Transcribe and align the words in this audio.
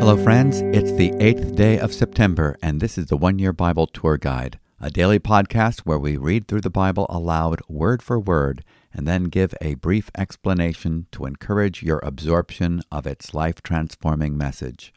Hello, 0.00 0.14
friends. 0.22 0.60
It's 0.76 0.92
the 0.92 1.14
eighth 1.18 1.54
day 1.54 1.78
of 1.78 1.94
September, 1.94 2.58
and 2.62 2.78
this 2.78 2.98
is 2.98 3.06
the 3.06 3.16
One 3.16 3.38
Year 3.38 3.54
Bible 3.54 3.86
Tour 3.86 4.18
Guide, 4.18 4.58
a 4.82 4.90
daily 4.90 5.18
podcast 5.18 5.80
where 5.80 5.98
we 5.98 6.18
read 6.18 6.46
through 6.46 6.60
the 6.60 6.68
Bible 6.68 7.06
aloud, 7.08 7.62
word 7.70 8.02
for 8.02 8.20
word, 8.20 8.62
and 8.92 9.08
then 9.08 9.24
give 9.24 9.54
a 9.62 9.76
brief 9.76 10.10
explanation 10.14 11.06
to 11.12 11.24
encourage 11.24 11.82
your 11.82 12.00
absorption 12.00 12.82
of 12.92 13.06
its 13.06 13.32
life 13.32 13.62
transforming 13.62 14.36
message. 14.36 14.92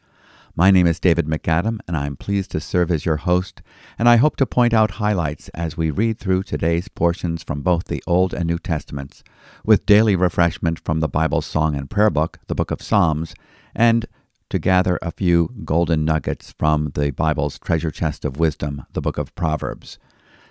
My 0.55 0.69
name 0.69 0.85
is 0.85 0.99
David 0.99 1.25
MacAdam, 1.25 1.79
and 1.87 1.97
I'm 1.97 2.15
pleased 2.15 2.51
to 2.51 2.59
serve 2.59 2.91
as 2.91 3.07
your 3.07 3.17
host, 3.17 3.63
and 3.97 4.07
I 4.07 4.17
hope 4.17 4.35
to 4.35 4.45
point 4.45 4.71
out 4.71 4.91
highlights 4.91 5.49
as 5.49 5.75
we 5.75 5.89
read 5.89 6.19
through 6.19 6.43
today's 6.43 6.87
portions 6.87 7.41
from 7.41 7.63
both 7.63 7.85
the 7.85 8.03
Old 8.05 8.35
and 8.35 8.45
New 8.45 8.59
Testaments, 8.59 9.23
with 9.65 9.87
daily 9.87 10.15
refreshment 10.15 10.79
from 10.85 10.99
the 10.99 11.07
Bible's 11.07 11.47
Song 11.47 11.75
and 11.75 11.89
Prayer 11.89 12.11
Book, 12.11 12.37
the 12.45 12.53
Book 12.53 12.69
of 12.69 12.83
Psalms, 12.83 13.33
and 13.73 14.05
to 14.51 14.59
gather 14.59 14.99
a 15.01 15.09
few 15.09 15.49
golden 15.65 16.05
nuggets 16.05 16.53
from 16.59 16.91
the 16.93 17.09
Bible's 17.09 17.57
treasure 17.57 17.89
chest 17.89 18.23
of 18.23 18.37
wisdom, 18.37 18.85
the 18.93 19.01
book 19.01 19.17
of 19.17 19.33
Proverbs. 19.33 19.97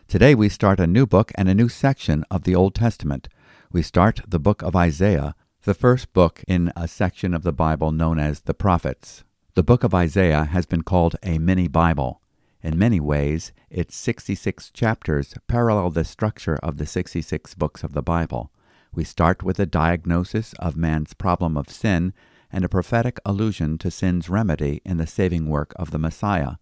Today 0.08 0.34
we 0.34 0.48
start 0.48 0.80
a 0.80 0.86
new 0.88 1.06
book 1.06 1.30
and 1.36 1.48
a 1.48 1.54
new 1.54 1.68
section 1.68 2.24
of 2.28 2.42
the 2.42 2.56
Old 2.56 2.74
Testament. 2.74 3.28
We 3.70 3.82
start 3.82 4.22
the 4.26 4.40
book 4.40 4.62
of 4.62 4.74
Isaiah, 4.74 5.36
the 5.62 5.74
first 5.74 6.12
book 6.12 6.42
in 6.48 6.72
a 6.74 6.88
section 6.88 7.32
of 7.32 7.44
the 7.44 7.52
Bible 7.52 7.92
known 7.92 8.18
as 8.18 8.40
the 8.40 8.54
Prophets. 8.54 9.22
The 9.54 9.62
book 9.62 9.84
of 9.84 9.92
Isaiah 9.92 10.44
has 10.44 10.64
been 10.64 10.80
called 10.80 11.16
a 11.22 11.38
mini 11.38 11.68
Bible. 11.68 12.22
In 12.62 12.78
many 12.78 13.00
ways, 13.00 13.52
its 13.68 13.94
66 13.96 14.70
chapters 14.70 15.34
parallel 15.46 15.90
the 15.90 16.04
structure 16.04 16.56
of 16.62 16.78
the 16.78 16.86
66 16.86 17.52
books 17.56 17.84
of 17.84 17.92
the 17.92 18.00
Bible. 18.00 18.50
We 18.94 19.04
start 19.04 19.42
with 19.42 19.60
a 19.60 19.66
diagnosis 19.66 20.54
of 20.54 20.74
man's 20.74 21.12
problem 21.12 21.58
of 21.58 21.68
sin 21.68 22.14
and 22.50 22.64
a 22.64 22.68
prophetic 22.70 23.20
allusion 23.26 23.76
to 23.78 23.90
sin's 23.90 24.30
remedy 24.30 24.80
in 24.86 24.96
the 24.96 25.06
saving 25.06 25.50
work 25.50 25.74
of 25.76 25.90
the 25.90 25.98
Messiah. 25.98 26.52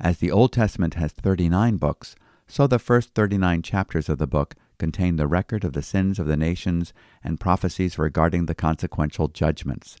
As 0.00 0.16
the 0.16 0.30
Old 0.30 0.54
Testament 0.54 0.94
has 0.94 1.12
39 1.12 1.76
books, 1.76 2.16
so 2.48 2.66
the 2.66 2.78
first 2.78 3.12
39 3.14 3.60
chapters 3.60 4.08
of 4.08 4.16
the 4.16 4.26
book 4.26 4.54
contain 4.78 5.16
the 5.16 5.26
record 5.26 5.62
of 5.62 5.74
the 5.74 5.82
sins 5.82 6.18
of 6.18 6.26
the 6.26 6.38
nations 6.38 6.94
and 7.22 7.38
prophecies 7.38 7.98
regarding 7.98 8.46
the 8.46 8.54
consequential 8.54 9.28
judgments. 9.28 9.98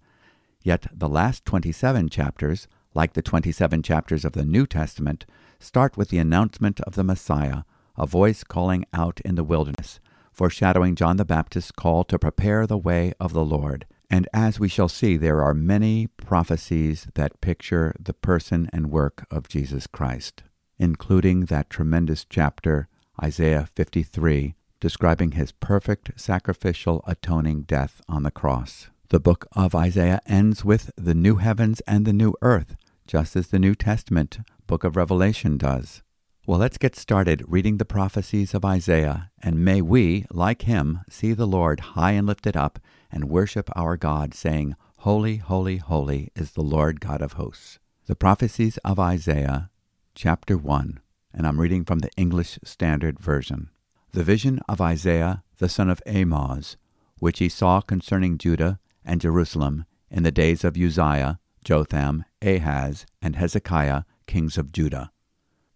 Yet 0.64 0.86
the 0.90 1.10
last 1.10 1.44
27 1.44 2.08
chapters, 2.08 2.66
like 2.94 3.12
the 3.12 3.22
27 3.22 3.82
chapters 3.82 4.24
of 4.24 4.32
the 4.32 4.46
New 4.46 4.66
Testament, 4.66 5.26
start 5.60 5.98
with 5.98 6.08
the 6.08 6.18
announcement 6.18 6.80
of 6.80 6.94
the 6.94 7.04
Messiah, 7.04 7.62
a 7.98 8.06
voice 8.06 8.42
calling 8.42 8.86
out 8.92 9.20
in 9.26 9.34
the 9.34 9.44
wilderness, 9.44 10.00
foreshadowing 10.32 10.96
John 10.96 11.18
the 11.18 11.24
Baptist's 11.24 11.70
call 11.70 12.02
to 12.04 12.18
prepare 12.18 12.66
the 12.66 12.78
way 12.78 13.12
of 13.20 13.34
the 13.34 13.44
Lord. 13.44 13.86
And 14.08 14.26
as 14.32 14.58
we 14.58 14.68
shall 14.68 14.88
see, 14.88 15.18
there 15.18 15.42
are 15.42 15.54
many 15.54 16.06
prophecies 16.06 17.08
that 17.14 17.42
picture 17.42 17.94
the 18.00 18.14
person 18.14 18.70
and 18.72 18.90
work 18.90 19.26
of 19.30 19.48
Jesus 19.48 19.86
Christ, 19.86 20.44
including 20.78 21.46
that 21.46 21.68
tremendous 21.68 22.24
chapter, 22.24 22.88
Isaiah 23.22 23.68
53, 23.74 24.54
describing 24.80 25.32
his 25.32 25.52
perfect 25.52 26.18
sacrificial 26.18 27.04
atoning 27.06 27.62
death 27.62 28.00
on 28.08 28.22
the 28.22 28.30
cross. 28.30 28.88
The 29.08 29.20
book 29.20 29.46
of 29.52 29.74
Isaiah 29.74 30.20
ends 30.26 30.64
with 30.64 30.90
the 30.96 31.14
new 31.14 31.36
heavens 31.36 31.80
and 31.86 32.04
the 32.04 32.12
new 32.12 32.34
earth, 32.42 32.76
just 33.06 33.36
as 33.36 33.48
the 33.48 33.58
New 33.58 33.74
Testament 33.74 34.38
book 34.66 34.82
of 34.82 34.96
Revelation 34.96 35.58
does. 35.58 36.02
Well, 36.46 36.58
let's 36.58 36.78
get 36.78 36.96
started 36.96 37.44
reading 37.46 37.76
the 37.76 37.84
prophecies 37.84 38.54
of 38.54 38.64
Isaiah, 38.64 39.30
and 39.42 39.64
may 39.64 39.80
we, 39.80 40.26
like 40.30 40.62
him, 40.62 41.00
see 41.08 41.32
the 41.32 41.46
Lord 41.46 41.80
high 41.80 42.12
and 42.12 42.26
lifted 42.26 42.56
up 42.56 42.78
and 43.10 43.30
worship 43.30 43.70
our 43.76 43.96
God, 43.96 44.34
saying, 44.34 44.74
Holy, 44.98 45.36
holy, 45.36 45.76
holy 45.76 46.30
is 46.34 46.52
the 46.52 46.62
Lord 46.62 47.00
God 47.00 47.22
of 47.22 47.34
hosts. 47.34 47.78
The 48.06 48.16
prophecies 48.16 48.78
of 48.78 48.98
Isaiah, 48.98 49.70
chapter 50.14 50.56
1, 50.56 51.00
and 51.32 51.46
I'm 51.46 51.60
reading 51.60 51.84
from 51.84 52.00
the 52.00 52.10
English 52.16 52.58
Standard 52.64 53.18
Version. 53.18 53.70
The 54.12 54.24
vision 54.24 54.60
of 54.68 54.80
Isaiah 54.80 55.44
the 55.58 55.68
son 55.68 55.88
of 55.88 56.02
Amoz, 56.06 56.76
which 57.18 57.38
he 57.38 57.48
saw 57.48 57.80
concerning 57.80 58.38
Judah 58.38 58.78
and 59.04 59.20
Jerusalem 59.20 59.84
in 60.10 60.22
the 60.22 60.32
days 60.32 60.64
of 60.64 60.76
Uzziah, 60.76 61.38
Jotham, 61.64 62.24
Ahaz, 62.42 63.06
and 63.22 63.36
Hezekiah, 63.36 64.02
kings 64.26 64.58
of 64.58 64.72
Judah. 64.72 65.10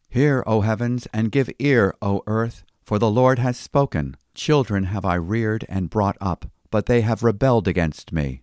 Hear, 0.08 0.42
O 0.46 0.62
heavens, 0.62 1.06
and 1.12 1.32
give 1.32 1.50
ear, 1.58 1.94
O 2.00 2.22
earth, 2.26 2.64
for 2.82 2.98
the 2.98 3.10
Lord 3.10 3.38
has 3.38 3.56
spoken. 3.56 4.16
Children 4.34 4.84
have 4.84 5.04
I 5.04 5.16
reared 5.16 5.66
and 5.68 5.90
brought 5.90 6.16
up 6.20 6.46
but 6.70 6.86
they 6.86 7.00
have 7.00 7.22
rebelled 7.22 7.66
against 7.68 8.12
me. 8.12 8.42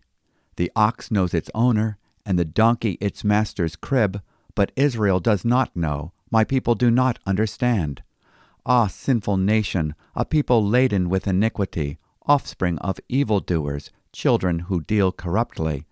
The 0.56 0.72
ox 0.75 1.12
knows 1.12 1.34
its 1.34 1.50
owner, 1.53 1.97
and 2.25 2.40
the 2.40 2.46
donkey 2.46 2.97
its 3.02 3.23
master's 3.23 3.75
crib, 3.75 4.22
but 4.56 4.72
Israel 4.75 5.19
does 5.19 5.46
not 5.46 5.75
know, 5.75 6.13
my 6.31 6.44
people 6.44 6.75
do 6.75 6.90
not 6.90 7.19
understand. 7.25 8.02
Ah, 8.66 8.88
sinful 8.88 9.38
nation, 9.38 9.94
a 10.16 10.25
people 10.25 10.66
laden 10.66 11.09
with 11.09 11.28
iniquity, 11.28 12.00
offspring 12.25 12.79
of 12.79 13.00
evildoers, 13.09 13.91
children 14.16 14.59
who 14.68 14.81
deal 14.81 15.12
corruptly. 15.12 15.86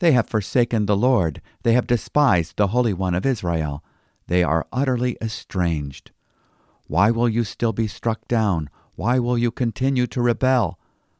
They 0.00 0.12
have 0.12 0.28
forsaken 0.28 0.86
the 0.86 0.96
Lord, 0.96 1.40
they 1.62 1.74
have 1.74 1.86
despised 1.86 2.56
the 2.56 2.68
Holy 2.68 2.92
One 2.92 3.14
of 3.14 3.24
Israel. 3.24 3.84
They 4.26 4.42
are 4.42 4.66
utterly 4.72 5.16
estranged. 5.22 6.10
Why 6.88 7.10
will 7.10 7.28
you 7.28 7.44
still 7.44 7.72
be 7.72 7.86
struck 7.86 8.26
down? 8.26 8.70
Why 8.96 9.18
will 9.18 9.38
you 9.38 9.50
continue 9.50 10.06
to 10.08 10.20
rebel? 10.20 10.78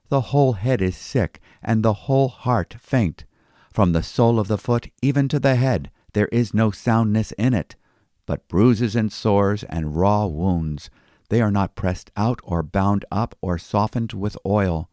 the 0.09 0.33
whole 0.33 0.55
head 0.55 0.81
is 0.81 0.97
sick, 0.97 1.41
and 1.63 1.83
the 1.83 2.07
whole 2.07 2.29
heart 2.29 2.77
faint. 2.81 3.25
From 3.73 3.93
the 3.93 4.03
sole 4.03 4.39
of 4.39 4.49
the 4.49 4.59
foot 4.59 4.89
even 5.03 5.29
to 5.29 5.39
the 5.39 5.57
head 5.57 5.91
there 6.13 6.29
is 6.29 6.55
no 6.55 6.71
soundness 6.71 7.33
in 7.33 7.53
it, 7.53 7.77
but 8.25 8.49
bruises 8.49 8.97
and 8.97 9.13
sores 9.13 9.65
and 9.65 9.97
raw 9.97 10.27
wounds. 10.27 10.89
They 11.29 11.43
are 11.43 11.51
not 11.51 11.75
pressed 11.75 12.11
out 12.17 12.41
or 12.43 12.63
bound 12.63 13.05
up 13.11 13.35
or 13.43 13.59
softened 13.59 14.13
with 14.13 14.39
oil. 14.47 14.89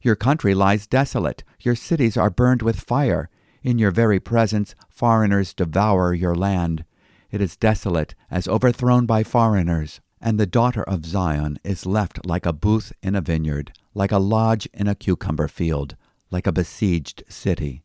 Your 0.00 0.16
country 0.16 0.54
lies 0.54 0.86
desolate, 0.86 1.44
your 1.60 1.74
cities 1.74 2.16
are 2.16 2.30
burned 2.30 2.62
with 2.62 2.80
fire. 2.80 3.30
In 3.62 3.78
your 3.78 3.90
very 3.90 4.20
presence 4.20 4.74
foreigners 4.88 5.52
devour 5.52 6.14
your 6.14 6.34
land. 6.34 6.84
It 7.30 7.40
is 7.40 7.56
desolate, 7.56 8.14
as 8.30 8.48
overthrown 8.48 9.06
by 9.06 9.24
foreigners, 9.24 10.00
and 10.20 10.38
the 10.38 10.46
daughter 10.46 10.82
of 10.82 11.04
Zion 11.04 11.58
is 11.64 11.84
left 11.84 12.24
like 12.24 12.46
a 12.46 12.52
booth 12.52 12.92
in 13.02 13.14
a 13.14 13.20
vineyard 13.20 13.72
like 13.98 14.12
a 14.12 14.18
lodge 14.18 14.68
in 14.72 14.86
a 14.86 14.94
cucumber 14.94 15.48
field, 15.48 15.96
like 16.30 16.46
a 16.46 16.52
besieged 16.52 17.24
city. 17.28 17.82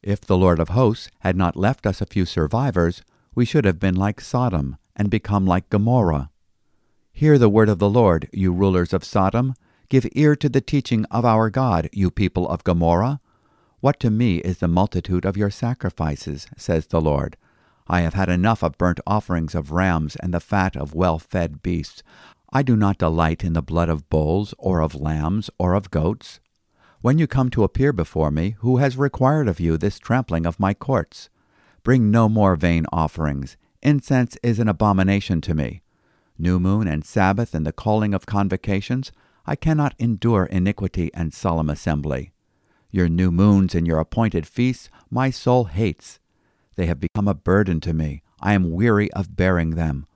If 0.00 0.20
the 0.20 0.36
Lord 0.36 0.60
of 0.60 0.68
hosts 0.68 1.10
had 1.20 1.36
not 1.36 1.56
left 1.56 1.86
us 1.86 2.00
a 2.00 2.06
few 2.06 2.24
survivors, 2.24 3.02
we 3.34 3.44
should 3.44 3.64
have 3.64 3.80
been 3.80 3.96
like 3.96 4.20
Sodom 4.20 4.76
and 4.94 5.10
become 5.10 5.44
like 5.44 5.68
Gomorrah. 5.68 6.30
Hear 7.12 7.36
the 7.36 7.48
word 7.48 7.68
of 7.68 7.80
the 7.80 7.90
Lord, 7.90 8.28
you 8.32 8.52
rulers 8.52 8.92
of 8.92 9.02
Sodom. 9.02 9.54
Give 9.88 10.08
ear 10.12 10.34
to 10.36 10.48
the 10.48 10.60
teaching 10.60 11.04
of 11.12 11.24
our 11.24 11.48
God, 11.48 11.88
you 11.92 12.10
people 12.10 12.48
of 12.48 12.64
Gomorrah. 12.64 13.20
What 13.80 14.00
to 14.00 14.10
me 14.10 14.38
is 14.38 14.58
the 14.58 14.66
multitude 14.66 15.24
of 15.24 15.36
your 15.36 15.50
sacrifices, 15.50 16.48
says 16.56 16.86
the 16.86 17.00
Lord. 17.00 17.36
I 17.86 18.00
have 18.00 18.14
had 18.14 18.28
enough 18.28 18.64
of 18.64 18.78
burnt 18.78 18.98
offerings 19.06 19.54
of 19.54 19.70
rams 19.70 20.16
and 20.16 20.34
the 20.34 20.40
fat 20.40 20.76
of 20.76 20.94
well 20.94 21.20
fed 21.20 21.62
beasts. 21.62 22.02
I 22.52 22.62
do 22.62 22.74
not 22.74 22.98
delight 22.98 23.44
in 23.44 23.52
the 23.52 23.62
blood 23.62 23.88
of 23.88 24.08
bulls, 24.10 24.54
or 24.58 24.80
of 24.80 24.96
lambs, 24.96 25.50
or 25.58 25.74
of 25.74 25.90
goats. 25.92 26.40
When 27.00 27.18
you 27.18 27.28
come 27.28 27.50
to 27.50 27.62
appear 27.62 27.92
before 27.92 28.32
me, 28.32 28.56
who 28.58 28.78
has 28.78 28.96
required 28.96 29.46
of 29.46 29.60
you 29.60 29.76
this 29.76 30.00
trampling 30.00 30.46
of 30.46 30.58
my 30.58 30.74
courts? 30.74 31.28
Bring 31.84 32.10
no 32.10 32.28
more 32.28 32.56
vain 32.56 32.86
offerings. 32.90 33.56
Incense 33.82 34.36
is 34.42 34.58
an 34.58 34.68
abomination 34.68 35.40
to 35.42 35.54
me. 35.54 35.82
New 36.36 36.58
moon 36.58 36.88
and 36.88 37.04
Sabbath 37.04 37.54
and 37.54 37.64
the 37.64 37.72
calling 37.72 38.14
of 38.14 38.26
convocations, 38.26 39.12
I 39.46 39.56
cannot 39.56 39.94
endure 39.98 40.44
iniquity 40.46 41.10
and 41.14 41.32
solemn 41.32 41.70
assembly. 41.70 42.32
Your 42.90 43.08
new 43.08 43.30
moons 43.30 43.74
and 43.74 43.86
your 43.86 44.00
appointed 44.00 44.46
feasts 44.46 44.88
my 45.10 45.30
soul 45.30 45.64
hates. 45.64 46.18
They 46.76 46.86
have 46.86 47.00
become 47.00 47.28
a 47.28 47.34
burden 47.34 47.80
to 47.80 47.92
me. 47.92 48.22
I 48.40 48.52
am 48.54 48.72
weary 48.72 49.10
of 49.12 49.36
bearing 49.36 49.70
them. 49.70 50.06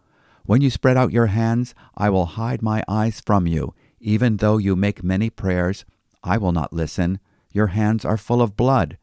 When 0.44 0.60
you 0.60 0.70
spread 0.70 0.96
out 0.96 1.12
your 1.12 1.26
hands, 1.26 1.74
I 1.96 2.10
will 2.10 2.26
hide 2.26 2.60
my 2.60 2.82
eyes 2.88 3.20
from 3.20 3.46
you. 3.46 3.74
Even 4.00 4.38
though 4.38 4.58
you 4.58 4.74
make 4.74 5.04
many 5.04 5.30
prayers, 5.30 5.84
I 6.24 6.38
will 6.38 6.52
not 6.52 6.72
listen. 6.72 7.20
Your 7.52 7.68
hands 7.68 8.04
are 8.04 8.16
full 8.16 8.42
of 8.42 8.56
blood. 8.56 8.98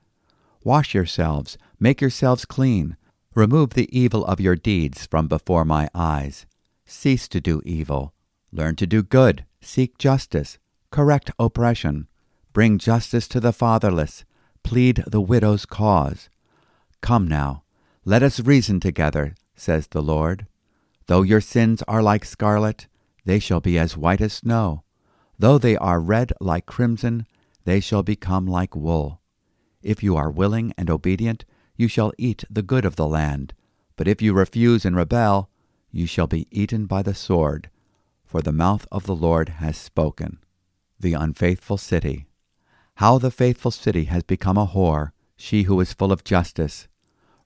Wash 0.64 0.94
yourselves, 0.94 1.58
make 1.80 2.02
yourselves 2.02 2.46
clean. 2.46 2.98
Remove 3.34 3.72
the 3.72 3.88
evil 3.98 4.26
of 4.26 4.42
your 4.42 4.56
deeds 4.56 5.06
from 5.06 5.28
before 5.28 5.64
my 5.64 5.88
eyes. 5.94 6.46
Cease 6.86 7.28
to 7.30 7.40
do 7.40 7.62
evil. 7.64 8.14
Learn 8.52 8.76
to 8.78 8.88
do 8.88 9.04
good. 9.04 9.46
Seek 9.68 9.98
justice. 9.98 10.60
Correct 10.92 11.30
oppression. 11.38 12.08
Bring 12.54 12.78
justice 12.78 13.28
to 13.28 13.42
the 13.42 13.52
fatherless. 13.52 14.24
Plead 14.64 15.04
the 15.06 15.20
widow's 15.20 15.66
cause. 15.66 16.30
Come 17.02 17.28
now, 17.28 17.64
let 18.06 18.24
us 18.24 18.40
reason 18.40 18.80
together, 18.80 19.36
says 19.58 19.88
the 19.88 20.02
Lord. 20.02 20.48
Though 21.08 21.22
your 21.22 21.42
sins 21.42 21.84
are 21.86 22.02
like 22.02 22.24
scarlet, 22.24 22.88
they 23.26 23.40
shall 23.40 23.60
be 23.60 23.78
as 23.78 23.98
white 23.98 24.22
as 24.22 24.32
snow. 24.32 24.84
Though 25.38 25.58
they 25.58 25.76
are 25.76 26.00
red 26.00 26.32
like 26.40 26.66
crimson, 26.66 27.28
they 27.66 27.82
shall 27.82 28.04
become 28.04 28.48
like 28.48 28.74
wool. 28.74 29.20
If 29.84 30.02
you 30.02 30.16
are 30.16 30.32
willing 30.32 30.74
and 30.78 30.90
obedient, 30.90 31.44
you 31.76 31.90
shall 31.90 32.14
eat 32.18 32.46
the 32.50 32.62
good 32.64 32.86
of 32.86 32.96
the 32.96 33.06
land. 33.06 33.54
But 33.98 34.08
if 34.08 34.22
you 34.22 34.34
refuse 34.34 34.86
and 34.86 34.96
rebel, 34.96 35.50
you 35.92 36.08
shall 36.08 36.28
be 36.28 36.48
eaten 36.52 36.86
by 36.86 37.02
the 37.04 37.14
sword, 37.14 37.70
for 38.28 38.42
the 38.42 38.52
mouth 38.52 38.86
of 38.92 39.06
the 39.06 39.16
Lord 39.16 39.50
has 39.50 39.78
spoken. 39.78 40.38
The 41.00 41.14
unfaithful 41.14 41.78
city. 41.78 42.28
How 42.96 43.18
the 43.18 43.32
faithful 43.32 43.72
city 43.72 44.06
has 44.06 44.24
become 44.24 44.58
a 44.58 44.68
whore, 44.68 45.12
she 45.38 45.64
who 45.64 45.80
is 45.80 45.94
full 45.94 46.12
of 46.12 46.24
justice. 46.24 46.88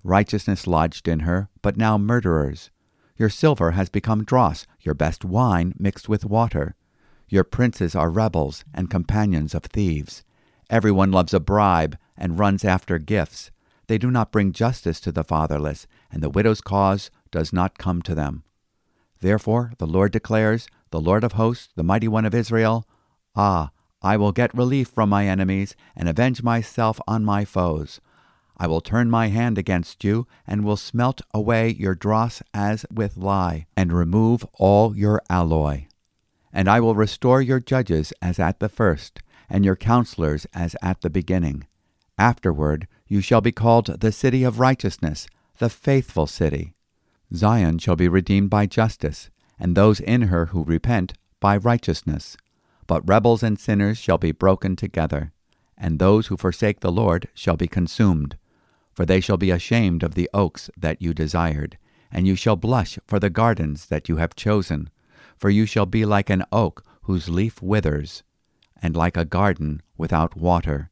Righteousness 0.03 0.65
lodged 0.65 1.07
in 1.07 1.21
her, 1.21 1.49
but 1.61 1.77
now 1.77 1.97
murderers. 1.97 2.71
Your 3.17 3.29
silver 3.29 3.71
has 3.71 3.89
become 3.89 4.23
dross, 4.23 4.65
your 4.79 4.95
best 4.95 5.23
wine 5.23 5.73
mixed 5.77 6.09
with 6.09 6.25
water. 6.25 6.75
Your 7.29 7.43
princes 7.43 7.95
are 7.95 8.09
rebels 8.09 8.65
and 8.73 8.89
companions 8.89 9.53
of 9.53 9.63
thieves. 9.65 10.23
Everyone 10.69 11.11
loves 11.11 11.33
a 11.33 11.39
bribe 11.39 11.97
and 12.17 12.39
runs 12.39 12.65
after 12.65 12.97
gifts. 12.97 13.51
They 13.87 13.97
do 13.97 14.09
not 14.09 14.31
bring 14.31 14.53
justice 14.53 14.99
to 15.01 15.11
the 15.11 15.23
fatherless, 15.23 15.85
and 16.11 16.23
the 16.23 16.29
widow's 16.29 16.61
cause 16.61 17.11
does 17.29 17.53
not 17.53 17.77
come 17.77 18.01
to 18.03 18.15
them. 18.15 18.43
Therefore, 19.21 19.73
the 19.77 19.87
Lord 19.87 20.11
declares, 20.11 20.67
the 20.89 20.99
Lord 20.99 21.23
of 21.23 21.33
hosts, 21.33 21.69
the 21.75 21.83
mighty 21.83 22.07
one 22.07 22.25
of 22.25 22.35
Israel, 22.35 22.85
Ah, 23.35 23.69
I 24.01 24.17
will 24.17 24.31
get 24.31 24.53
relief 24.53 24.89
from 24.89 25.09
my 25.09 25.27
enemies 25.27 25.75
and 25.95 26.09
avenge 26.09 26.43
myself 26.43 26.99
on 27.07 27.23
my 27.23 27.45
foes. 27.45 28.01
I 28.57 28.67
will 28.67 28.81
turn 28.81 29.09
my 29.09 29.27
hand 29.27 29.57
against 29.57 30.03
you, 30.03 30.27
and 30.45 30.63
will 30.63 30.77
smelt 30.77 31.21
away 31.33 31.69
your 31.69 31.95
dross 31.95 32.43
as 32.53 32.85
with 32.91 33.17
lye, 33.17 33.65
and 33.75 33.93
remove 33.93 34.45
all 34.53 34.95
your 34.95 35.21
alloy. 35.29 35.85
And 36.53 36.67
I 36.67 36.79
will 36.79 36.95
restore 36.95 37.41
your 37.41 37.59
judges 37.59 38.13
as 38.21 38.39
at 38.39 38.59
the 38.59 38.69
first, 38.69 39.21
and 39.49 39.63
your 39.65 39.75
counselors 39.75 40.45
as 40.53 40.75
at 40.81 41.01
the 41.01 41.09
beginning. 41.09 41.65
Afterward 42.17 42.87
you 43.07 43.21
shall 43.21 43.41
be 43.41 43.51
called 43.51 43.99
the 44.01 44.11
city 44.11 44.43
of 44.43 44.59
righteousness, 44.59 45.27
the 45.57 45.69
faithful 45.69 46.27
city. 46.27 46.73
Zion 47.33 47.77
shall 47.77 47.95
be 47.95 48.07
redeemed 48.07 48.49
by 48.49 48.65
justice, 48.65 49.29
and 49.59 49.75
those 49.75 49.99
in 49.99 50.23
her 50.23 50.47
who 50.47 50.63
repent 50.63 51.13
by 51.39 51.57
righteousness. 51.57 52.35
But 52.87 53.07
rebels 53.07 53.41
and 53.43 53.59
sinners 53.59 53.97
shall 53.97 54.17
be 54.17 54.31
broken 54.31 54.75
together, 54.75 55.31
and 55.77 55.97
those 55.97 56.27
who 56.27 56.37
forsake 56.37 56.81
the 56.81 56.91
Lord 56.91 57.29
shall 57.33 57.55
be 57.55 57.67
consumed. 57.67 58.37
For 58.93 59.05
they 59.05 59.21
shall 59.21 59.37
be 59.37 59.51
ashamed 59.51 60.03
of 60.03 60.15
the 60.15 60.29
oaks 60.33 60.69
that 60.75 61.01
you 61.01 61.13
desired, 61.13 61.77
and 62.11 62.27
you 62.27 62.35
shall 62.35 62.57
blush 62.57 62.99
for 63.07 63.19
the 63.19 63.29
gardens 63.29 63.85
that 63.85 64.09
you 64.09 64.17
have 64.17 64.35
chosen. 64.35 64.89
For 65.37 65.49
you 65.49 65.65
shall 65.65 65.85
be 65.85 66.05
like 66.05 66.29
an 66.29 66.43
oak 66.51 66.83
whose 67.03 67.29
leaf 67.29 67.61
withers, 67.61 68.23
and 68.81 68.95
like 68.95 69.15
a 69.15 69.25
garden 69.25 69.81
without 69.97 70.35
water. 70.35 70.89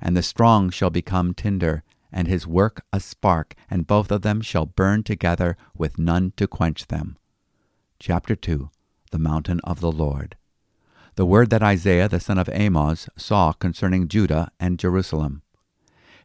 And 0.00 0.16
the 0.16 0.22
strong 0.22 0.70
shall 0.70 0.90
become 0.90 1.34
tinder, 1.34 1.82
and 2.12 2.28
his 2.28 2.46
work 2.46 2.84
a 2.92 3.00
spark, 3.00 3.54
and 3.70 3.86
both 3.86 4.10
of 4.10 4.22
them 4.22 4.40
shall 4.40 4.66
burn 4.66 5.02
together 5.02 5.56
with 5.76 5.98
none 5.98 6.32
to 6.36 6.46
quench 6.46 6.86
them. 6.88 7.16
Chapter 7.98 8.36
2 8.36 8.70
The 9.10 9.18
Mountain 9.18 9.60
of 9.64 9.80
the 9.80 9.92
Lord. 9.92 10.36
The 11.16 11.26
word 11.26 11.50
that 11.50 11.62
Isaiah 11.62 12.08
the 12.08 12.20
son 12.20 12.38
of 12.38 12.48
Amoz 12.48 13.08
saw 13.16 13.52
concerning 13.52 14.08
Judah 14.08 14.50
and 14.58 14.78
Jerusalem. 14.78 15.42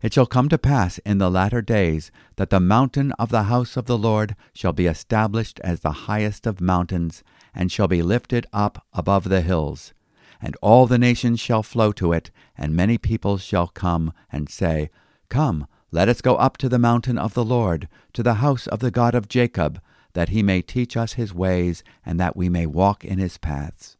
It 0.02 0.14
shall 0.14 0.26
come 0.26 0.48
to 0.50 0.58
pass 0.58 1.00
in 1.00 1.18
the 1.18 1.32
latter 1.32 1.62
days 1.62 2.12
that 2.36 2.52
the 2.52 2.60
mountain 2.60 3.12
of 3.14 3.30
the 3.30 3.44
house 3.44 3.76
of 3.76 3.86
the 3.86 3.98
Lord 3.98 4.36
shall 4.54 4.74
be 4.74 4.86
established 4.86 5.60
as 5.64 5.80
the 5.80 6.08
highest 6.08 6.46
of 6.46 6.62
mountains, 6.62 7.24
and 7.54 7.72
shall 7.72 7.88
be 7.88 8.04
lifted 8.04 8.46
up 8.54 8.86
above 8.94 9.30
the 9.30 9.42
hills. 9.42 9.94
And 10.40 10.56
all 10.62 10.86
the 10.86 11.00
nations 11.00 11.40
shall 11.40 11.64
flow 11.64 11.92
to 11.94 12.14
it, 12.14 12.30
and 12.56 12.76
many 12.76 12.98
peoples 13.00 13.42
shall 13.42 13.68
come 13.68 14.14
and 14.32 14.50
say, 14.50 14.92
Come, 15.30 15.68
let 15.92 16.10
us 16.10 16.22
go 16.22 16.36
up 16.36 16.58
to 16.58 16.68
the 16.68 16.80
mountain 16.80 17.18
of 17.18 17.34
the 17.34 17.46
Lord, 17.46 17.88
to 18.14 18.22
the 18.22 18.36
house 18.36 18.68
of 18.68 18.80
the 18.80 18.92
God 18.92 19.16
of 19.16 19.30
Jacob, 19.30 19.82
that 20.14 20.30
he 20.30 20.44
may 20.44 20.62
teach 20.62 20.98
us 20.98 21.14
his 21.14 21.34
ways, 21.34 21.84
and 22.06 22.20
that 22.20 22.36
we 22.36 22.50
may 22.50 22.66
walk 22.66 23.06
in 23.06 23.20
his 23.20 23.38
paths. 23.38 23.96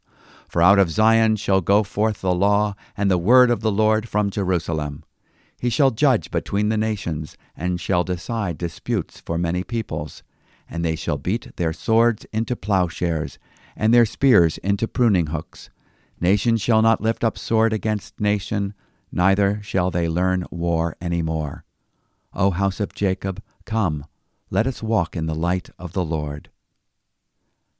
For 0.48 0.60
out 0.60 0.78
of 0.78 0.90
Zion 0.90 1.36
shall 1.36 1.60
go 1.60 1.82
forth 1.82 2.20
the 2.20 2.34
law, 2.34 2.74
and 2.96 3.10
the 3.10 3.18
word 3.18 3.50
of 3.50 3.60
the 3.60 3.72
Lord 3.72 4.08
from 4.08 4.30
Jerusalem. 4.30 5.04
He 5.60 5.70
shall 5.70 5.90
judge 5.90 6.30
between 6.30 6.68
the 6.68 6.76
nations, 6.76 7.36
and 7.56 7.80
shall 7.80 8.04
decide 8.04 8.58
disputes 8.58 9.20
for 9.20 9.38
many 9.38 9.64
peoples. 9.64 10.22
And 10.68 10.84
they 10.84 10.96
shall 10.96 11.18
beat 11.18 11.56
their 11.56 11.72
swords 11.72 12.26
into 12.32 12.54
plowshares, 12.54 13.38
and 13.76 13.94
their 13.94 14.06
spears 14.06 14.58
into 14.58 14.86
pruning 14.86 15.28
hooks. 15.28 15.70
Nation 16.20 16.56
shall 16.56 16.82
not 16.82 17.00
lift 17.00 17.24
up 17.24 17.38
sword 17.38 17.72
against 17.72 18.20
nation, 18.20 18.74
neither 19.10 19.60
shall 19.62 19.90
they 19.90 20.08
learn 20.08 20.44
war 20.50 20.96
any 21.00 21.22
more. 21.22 21.64
O 22.38 22.52
house 22.52 22.78
of 22.78 22.94
Jacob, 22.94 23.42
come, 23.64 24.06
let 24.48 24.68
us 24.68 24.80
walk 24.80 25.16
in 25.16 25.26
the 25.26 25.34
light 25.34 25.70
of 25.76 25.92
the 25.92 26.04
Lord. 26.04 26.50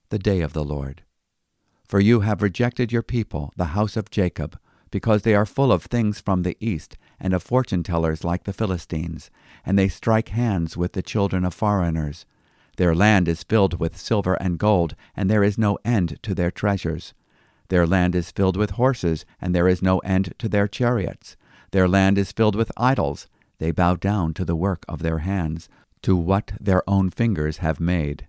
The 0.08 0.18
day 0.18 0.40
of 0.40 0.52
the 0.52 0.64
Lord. 0.64 1.04
For 1.86 2.00
you 2.00 2.20
have 2.20 2.42
rejected 2.42 2.90
your 2.90 3.04
people, 3.04 3.52
the 3.56 3.66
house 3.66 3.96
of 3.96 4.10
Jacob, 4.10 4.58
because 4.90 5.22
they 5.22 5.36
are 5.36 5.46
full 5.46 5.70
of 5.70 5.84
things 5.84 6.18
from 6.18 6.42
the 6.42 6.56
east, 6.58 6.98
and 7.20 7.32
of 7.32 7.44
fortune 7.44 7.84
tellers 7.84 8.24
like 8.24 8.44
the 8.44 8.52
Philistines, 8.52 9.30
and 9.64 9.78
they 9.78 9.86
strike 9.86 10.30
hands 10.30 10.76
with 10.76 10.92
the 10.92 11.02
children 11.02 11.44
of 11.44 11.54
foreigners. 11.54 12.26
Their 12.78 12.96
land 12.96 13.28
is 13.28 13.44
filled 13.44 13.78
with 13.78 13.96
silver 13.96 14.34
and 14.34 14.58
gold, 14.58 14.96
and 15.14 15.30
there 15.30 15.44
is 15.44 15.56
no 15.56 15.78
end 15.84 16.18
to 16.24 16.34
their 16.34 16.50
treasures. 16.50 17.14
Their 17.68 17.86
land 17.86 18.16
is 18.16 18.32
filled 18.32 18.56
with 18.56 18.70
horses, 18.70 19.24
and 19.40 19.54
there 19.54 19.68
is 19.68 19.82
no 19.82 20.00
end 20.00 20.34
to 20.38 20.48
their 20.48 20.66
chariots. 20.66 21.36
Their 21.70 21.86
land 21.86 22.18
is 22.18 22.32
filled 22.32 22.56
with 22.56 22.72
idols. 22.76 23.28
They 23.58 23.70
bow 23.70 23.96
down 23.96 24.34
to 24.34 24.44
the 24.44 24.56
work 24.56 24.84
of 24.88 25.02
their 25.02 25.18
hands, 25.18 25.68
to 26.02 26.16
what 26.16 26.52
their 26.60 26.88
own 26.88 27.10
fingers 27.10 27.58
have 27.58 27.80
made. 27.80 28.28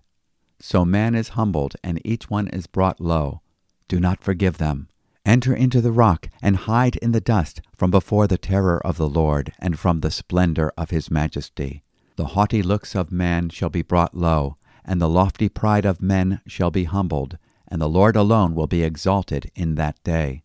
So 0.60 0.84
man 0.84 1.14
is 1.14 1.30
humbled, 1.30 1.76
and 1.82 2.00
each 2.04 2.28
one 2.28 2.48
is 2.48 2.66
brought 2.66 3.00
low. 3.00 3.40
Do 3.88 4.00
not 4.00 4.22
forgive 4.22 4.58
them. 4.58 4.88
Enter 5.24 5.54
into 5.54 5.80
the 5.80 5.92
rock, 5.92 6.28
and 6.42 6.56
hide 6.56 6.96
in 6.96 7.12
the 7.12 7.20
dust 7.20 7.60
from 7.76 7.90
before 7.90 8.26
the 8.26 8.38
terror 8.38 8.84
of 8.84 8.96
the 8.96 9.08
Lord, 9.08 9.52
and 9.58 9.78
from 9.78 10.00
the 10.00 10.10
splendor 10.10 10.72
of 10.76 10.90
his 10.90 11.10
majesty. 11.10 11.82
The 12.16 12.26
haughty 12.26 12.62
looks 12.62 12.94
of 12.94 13.12
man 13.12 13.48
shall 13.50 13.70
be 13.70 13.82
brought 13.82 14.16
low, 14.16 14.56
and 14.84 15.00
the 15.00 15.08
lofty 15.08 15.48
pride 15.48 15.84
of 15.84 16.02
men 16.02 16.40
shall 16.46 16.70
be 16.70 16.84
humbled, 16.84 17.38
and 17.68 17.80
the 17.80 17.88
Lord 17.88 18.16
alone 18.16 18.54
will 18.54 18.66
be 18.66 18.82
exalted 18.82 19.50
in 19.54 19.76
that 19.76 20.02
day. 20.02 20.42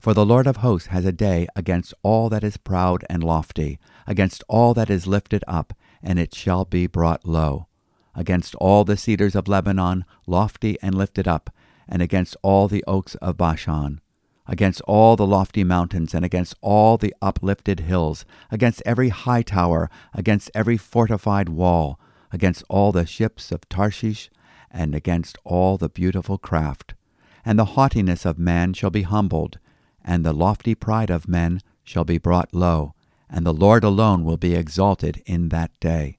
For 0.00 0.14
the 0.14 0.26
Lord 0.26 0.46
of 0.46 0.58
hosts 0.58 0.88
has 0.88 1.04
a 1.04 1.12
day 1.12 1.46
against 1.56 1.94
all 2.02 2.28
that 2.28 2.44
is 2.44 2.56
proud 2.56 3.04
and 3.08 3.24
lofty, 3.24 3.78
against 4.06 4.44
all 4.48 4.74
that 4.74 4.90
is 4.90 5.06
lifted 5.06 5.42
up, 5.48 5.72
and 6.02 6.18
it 6.18 6.34
shall 6.34 6.64
be 6.64 6.86
brought 6.86 7.26
low, 7.26 7.66
against 8.14 8.54
all 8.56 8.84
the 8.84 8.96
cedars 8.96 9.34
of 9.34 9.48
Lebanon, 9.48 10.04
lofty 10.26 10.76
and 10.82 10.94
lifted 10.94 11.26
up, 11.26 11.50
and 11.88 12.02
against 12.02 12.36
all 12.42 12.68
the 12.68 12.84
oaks 12.86 13.14
of 13.16 13.36
Bashan 13.36 14.00
against 14.48 14.80
all 14.82 15.16
the 15.16 15.26
lofty 15.26 15.64
mountains, 15.64 16.14
and 16.14 16.24
against 16.24 16.54
all 16.60 16.96
the 16.96 17.14
uplifted 17.20 17.80
hills, 17.80 18.24
against 18.50 18.82
every 18.86 19.08
high 19.08 19.42
tower, 19.42 19.90
against 20.14 20.50
every 20.54 20.76
fortified 20.76 21.48
wall, 21.48 21.98
against 22.32 22.62
all 22.68 22.92
the 22.92 23.06
ships 23.06 23.50
of 23.50 23.68
Tarshish, 23.68 24.30
and 24.70 24.94
against 24.94 25.38
all 25.44 25.76
the 25.76 25.88
beautiful 25.88 26.38
craft. 26.38 26.94
And 27.44 27.58
the 27.58 27.74
haughtiness 27.76 28.24
of 28.24 28.38
man 28.38 28.72
shall 28.72 28.90
be 28.90 29.02
humbled, 29.02 29.58
and 30.06 30.24
the 30.24 30.32
lofty 30.32 30.74
pride 30.74 31.10
of 31.10 31.28
men 31.28 31.60
shall 31.82 32.04
be 32.04 32.16
brought 32.16 32.54
low, 32.54 32.94
and 33.28 33.44
the 33.44 33.52
Lord 33.52 33.82
alone 33.84 34.24
will 34.24 34.36
be 34.36 34.54
exalted 34.54 35.22
in 35.26 35.48
that 35.48 35.72
day. 35.80 36.18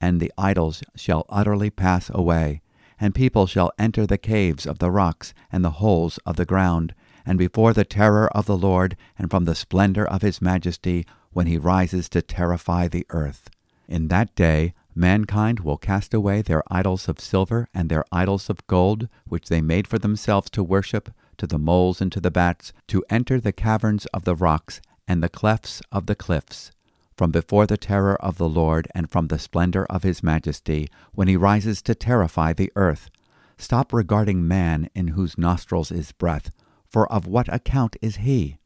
And 0.00 0.20
the 0.20 0.32
idols 0.36 0.82
shall 0.94 1.24
utterly 1.28 1.70
pass 1.70 2.10
away, 2.10 2.60
and 3.00 3.14
people 3.14 3.46
shall 3.46 3.72
enter 3.78 4.06
the 4.06 4.18
caves 4.18 4.66
of 4.66 4.78
the 4.78 4.90
rocks 4.90 5.32
and 5.50 5.64
the 5.64 5.80
holes 5.82 6.18
of 6.26 6.36
the 6.36 6.44
ground, 6.44 6.94
and 7.24 7.38
before 7.38 7.72
the 7.72 7.84
terror 7.84 8.28
of 8.36 8.46
the 8.46 8.56
Lord, 8.56 8.96
and 9.18 9.30
from 9.30 9.44
the 9.44 9.54
splendor 9.54 10.06
of 10.06 10.22
his 10.22 10.42
majesty, 10.42 11.06
when 11.32 11.46
he 11.46 11.58
rises 11.58 12.08
to 12.10 12.22
terrify 12.22 12.88
the 12.88 13.06
earth. 13.10 13.48
In 13.86 14.08
that 14.08 14.34
day 14.34 14.74
mankind 14.94 15.60
will 15.60 15.78
cast 15.78 16.12
away 16.12 16.42
their 16.42 16.62
idols 16.70 17.08
of 17.08 17.20
silver 17.20 17.68
and 17.72 17.88
their 17.88 18.04
idols 18.10 18.50
of 18.50 18.66
gold, 18.66 19.08
which 19.26 19.48
they 19.48 19.60
made 19.60 19.86
for 19.86 19.98
themselves 19.98 20.50
to 20.50 20.62
worship, 20.62 21.10
to 21.38 21.46
the 21.46 21.58
moles 21.58 22.00
and 22.00 22.12
to 22.12 22.20
the 22.20 22.30
bats, 22.30 22.72
to 22.88 23.04
enter 23.08 23.40
the 23.40 23.52
caverns 23.52 24.06
of 24.06 24.24
the 24.24 24.36
rocks 24.36 24.80
and 25.06 25.22
the 25.22 25.28
clefts 25.28 25.80
of 25.90 26.06
the 26.06 26.14
cliffs, 26.14 26.70
from 27.16 27.30
before 27.30 27.66
the 27.66 27.76
terror 27.76 28.20
of 28.22 28.38
the 28.38 28.48
Lord 28.48 28.86
and 28.94 29.10
from 29.10 29.28
the 29.28 29.38
splendor 29.38 29.86
of 29.86 30.02
his 30.02 30.22
majesty, 30.22 30.88
when 31.14 31.28
he 31.28 31.36
rises 31.36 31.80
to 31.82 31.94
terrify 31.94 32.52
the 32.52 32.70
earth. 32.76 33.10
Stop 33.56 33.92
regarding 33.92 34.46
man 34.46 34.88
in 34.94 35.08
whose 35.08 35.38
nostrils 35.38 35.90
is 35.90 36.12
breath 36.12 36.50
for 36.88 37.10
of 37.12 37.26
what 37.26 37.52
account 37.52 37.96
is 38.00 38.16
he? 38.16 38.58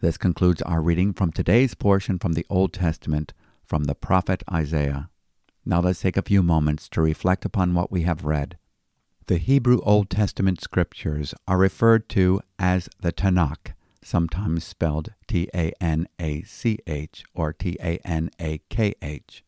This 0.00 0.18
concludes 0.18 0.62
our 0.62 0.82
reading 0.82 1.12
from 1.12 1.32
today's 1.32 1.74
portion 1.74 2.18
from 2.18 2.34
the 2.34 2.46
Old 2.50 2.72
Testament 2.72 3.32
from 3.64 3.84
the 3.84 3.94
prophet 3.94 4.42
Isaiah. 4.52 5.08
Now 5.64 5.80
let's 5.80 6.00
take 6.00 6.16
a 6.16 6.22
few 6.22 6.42
moments 6.42 6.88
to 6.90 7.00
reflect 7.00 7.44
upon 7.44 7.72
what 7.72 7.90
we 7.90 8.02
have 8.02 8.24
read. 8.24 8.58
The 9.32 9.38
Hebrew 9.38 9.80
Old 9.80 10.10
Testament 10.10 10.60
scriptures 10.60 11.32
are 11.48 11.56
referred 11.56 12.10
to 12.10 12.42
as 12.58 12.90
the 13.00 13.14
Tanakh, 13.14 13.72
sometimes 14.02 14.62
spelled 14.62 15.14
T 15.26 15.48
A 15.54 15.72
N 15.80 16.06
A 16.18 16.42
C 16.42 16.78
H 16.86 17.24
or 17.34 17.54
T 17.54 17.78
A 17.80 17.98
N 18.04 18.28
A 18.38 18.60
K 18.68 18.94
H. 19.00 19.42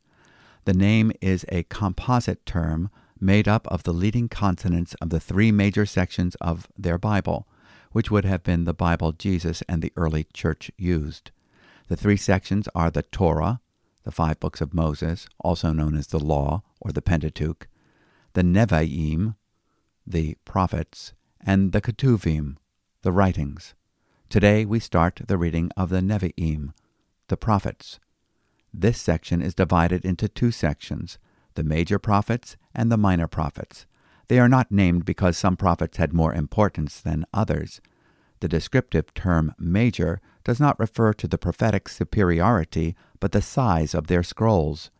The 0.64 0.72
name 0.72 1.12
is 1.20 1.44
a 1.50 1.64
composite 1.64 2.46
term 2.46 2.88
made 3.20 3.46
up 3.46 3.66
of 3.66 3.82
the 3.82 3.92
leading 3.92 4.26
consonants 4.26 4.94
of 5.02 5.10
the 5.10 5.20
three 5.20 5.52
major 5.52 5.84
sections 5.84 6.34
of 6.36 6.66
their 6.78 6.96
Bible, 6.96 7.46
which 7.92 8.10
would 8.10 8.24
have 8.24 8.42
been 8.42 8.64
the 8.64 8.72
Bible 8.72 9.12
Jesus 9.12 9.62
and 9.68 9.82
the 9.82 9.92
early 9.96 10.24
church 10.32 10.70
used. 10.78 11.30
The 11.88 11.96
three 11.96 12.16
sections 12.16 12.70
are 12.74 12.90
the 12.90 13.02
Torah, 13.02 13.60
the 14.04 14.12
five 14.12 14.40
books 14.40 14.62
of 14.62 14.72
Moses, 14.72 15.28
also 15.40 15.74
known 15.74 15.94
as 15.94 16.06
the 16.06 16.18
Law 16.18 16.62
or 16.80 16.90
the 16.90 17.02
Pentateuch, 17.02 17.68
the 18.32 18.42
Nevi'im, 18.42 19.34
the 20.06 20.36
prophets, 20.44 21.12
and 21.40 21.72
the 21.72 21.80
Ketuvim, 21.80 22.56
the 23.02 23.12
writings. 23.12 23.74
Today 24.28 24.64
we 24.64 24.80
start 24.80 25.20
the 25.26 25.38
reading 25.38 25.70
of 25.76 25.90
the 25.90 26.00
Nevi'im, 26.00 26.72
the 27.28 27.36
prophets. 27.36 27.98
This 28.72 29.00
section 29.00 29.40
is 29.40 29.54
divided 29.54 30.04
into 30.04 30.28
two 30.28 30.50
sections 30.50 31.18
the 31.54 31.62
major 31.62 32.00
prophets 32.00 32.56
and 32.74 32.90
the 32.90 32.96
minor 32.96 33.28
prophets. 33.28 33.86
They 34.26 34.40
are 34.40 34.48
not 34.48 34.72
named 34.72 35.04
because 35.04 35.38
some 35.38 35.56
prophets 35.56 35.98
had 35.98 36.12
more 36.12 36.34
importance 36.34 37.00
than 37.00 37.26
others. 37.32 37.80
The 38.40 38.48
descriptive 38.48 39.14
term 39.14 39.54
major 39.58 40.20
does 40.42 40.58
not 40.58 40.78
refer 40.80 41.12
to 41.12 41.28
the 41.28 41.38
prophetic 41.38 41.88
superiority, 41.88 42.96
but 43.20 43.32
the 43.32 43.40
size 43.40 43.94
of 43.94 44.08
their 44.08 44.24
scrolls. 44.24 44.90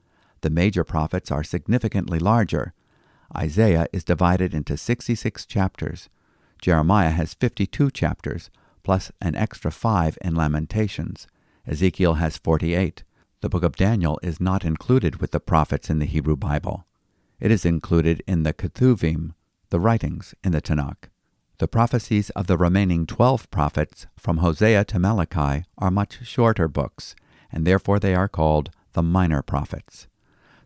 The 0.43 0.51
major 0.51 0.85
prophets 0.85 1.31
are 1.31 1.43
significantly 1.43 2.19
larger. 2.19 2.73
Isaiah 3.37 3.87
is 3.93 4.05
divided 4.05 4.55
into 4.55 4.77
66 4.77 5.47
chapters. 5.47 6.09
Jeremiah 6.61 7.11
has 7.11 7.35
52 7.35 7.91
chapters, 7.91 8.51
plus 8.83 9.11
an 9.21 9.35
extra 9.35 9.71
five 9.71 10.19
in 10.23 10.35
Lamentations. 10.35 11.27
Ezekiel 11.67 12.15
has 12.15 12.37
48. 12.37 13.05
The 13.41 13.49
book 13.49 13.63
of 13.63 13.77
Daniel 13.77 14.19
is 14.23 14.41
not 14.41 14.65
included 14.65 15.21
with 15.21 15.31
the 15.31 15.41
prophets 15.41 15.91
in 15.91 15.99
the 15.99 16.07
Hebrew 16.07 16.37
Bible. 16.37 16.87
It 17.41 17.51
is 17.51 17.65
included 17.65 18.23
in 18.27 18.43
the 18.43 18.53
Ketuvim, 18.53 19.35
the 19.71 19.81
writings 19.81 20.35
in 20.43 20.53
the 20.53 20.63
Tanakh. 20.63 21.11
The 21.59 21.69
prophecies 21.69 22.31
of 22.31 22.47
the 22.47 22.57
remaining 22.57 23.07
twelve 23.07 23.51
prophets, 23.51 24.07
from 24.19 24.39
Hosea 24.39 24.85
to 24.87 24.99
Malachi, 24.99 25.65
are 25.79 25.91
much 25.91 26.27
shorter 26.27 26.69
books, 26.69 27.15
and 27.53 27.67
therefore 27.67 28.01
they 28.01 28.15
are 28.15 28.29
called 28.29 28.71
the 28.95 29.03
minor 29.03 29.43
prophets. 29.43 30.09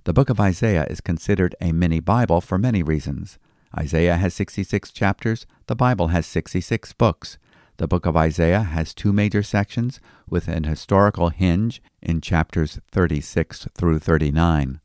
The 0.09 0.15
book 0.15 0.31
of 0.31 0.41
Isaiah 0.41 0.87
is 0.89 1.03
considered 1.03 1.55
a 1.61 1.71
mini 1.71 2.01
Bible 2.01 2.41
for 2.41 2.57
many 2.57 2.83
reasons. 2.83 3.39
Isaiah 3.77 4.17
has 4.17 4.33
66 4.33 4.91
chapters, 4.91 5.45
the 5.67 5.77
Bible 5.77 6.09
has 6.09 6.25
66 6.25 6.95
books. 6.95 7.37
The 7.77 7.87
book 7.87 8.07
of 8.07 8.17
Isaiah 8.17 8.63
has 8.63 8.95
two 8.95 9.13
major 9.13 9.43
sections 9.43 10.01
with 10.27 10.49
an 10.49 10.65
historical 10.65 11.29
hinge 11.29 11.83
in 12.01 12.23
chapters 12.23 12.81
36 12.91 13.69
through 13.75 13.99
39. 13.99 14.81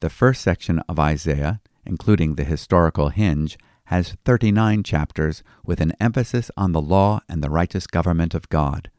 The 0.00 0.10
first 0.10 0.42
section 0.42 0.80
of 0.88 0.98
Isaiah, 0.98 1.60
including 1.86 2.34
the 2.34 2.42
historical 2.42 3.10
hinge, 3.10 3.56
has 3.84 4.16
39 4.24 4.82
chapters 4.82 5.44
with 5.64 5.80
an 5.80 5.92
emphasis 6.00 6.50
on 6.56 6.72
the 6.72 6.82
law 6.82 7.20
and 7.28 7.44
the 7.44 7.48
righteous 7.48 7.86
government 7.86 8.34
of 8.34 8.48
God. 8.48 8.90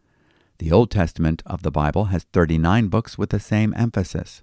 The 0.60 0.72
Old 0.72 0.90
Testament 0.90 1.44
of 1.46 1.64
the 1.64 1.70
Bible 1.72 2.06
has 2.06 2.24
39 2.32 2.88
books 2.88 3.18
with 3.18 3.32
the 3.32 3.42
same 3.42 3.74
emphasis. 3.76 4.42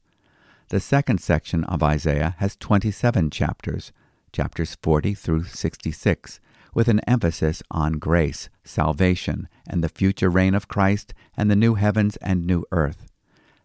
The 0.69 0.81
second 0.81 1.21
section 1.21 1.65
of 1.65 1.83
Isaiah 1.83 2.35
has 2.39 2.57
27 2.57 3.31
chapters, 3.31 3.93
chapters 4.33 4.77
40 4.83 5.15
through 5.15 5.45
66, 5.45 6.41
with 6.75 6.89
an 6.89 7.01
emphasis 7.01 7.63
on 7.71 7.95
grace, 7.95 8.49
salvation, 8.65 9.49
and 9.69 9.85
the 9.85 9.89
future 9.89 10.31
reign 10.31 10.55
of 10.55 10.69
Christ 10.69 11.13
and 11.37 11.51
the 11.51 11.57
new 11.57 11.75
heavens 11.75 12.17
and 12.17 12.47
new 12.47 12.65
earth. 12.73 13.07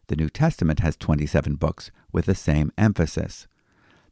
The 0.08 0.16
New 0.16 0.30
Testament 0.30 0.80
has 0.80 0.96
27 0.98 1.56
books 1.56 1.92
with 2.12 2.26
the 2.26 2.36
same 2.36 2.72
emphasis. 2.78 3.48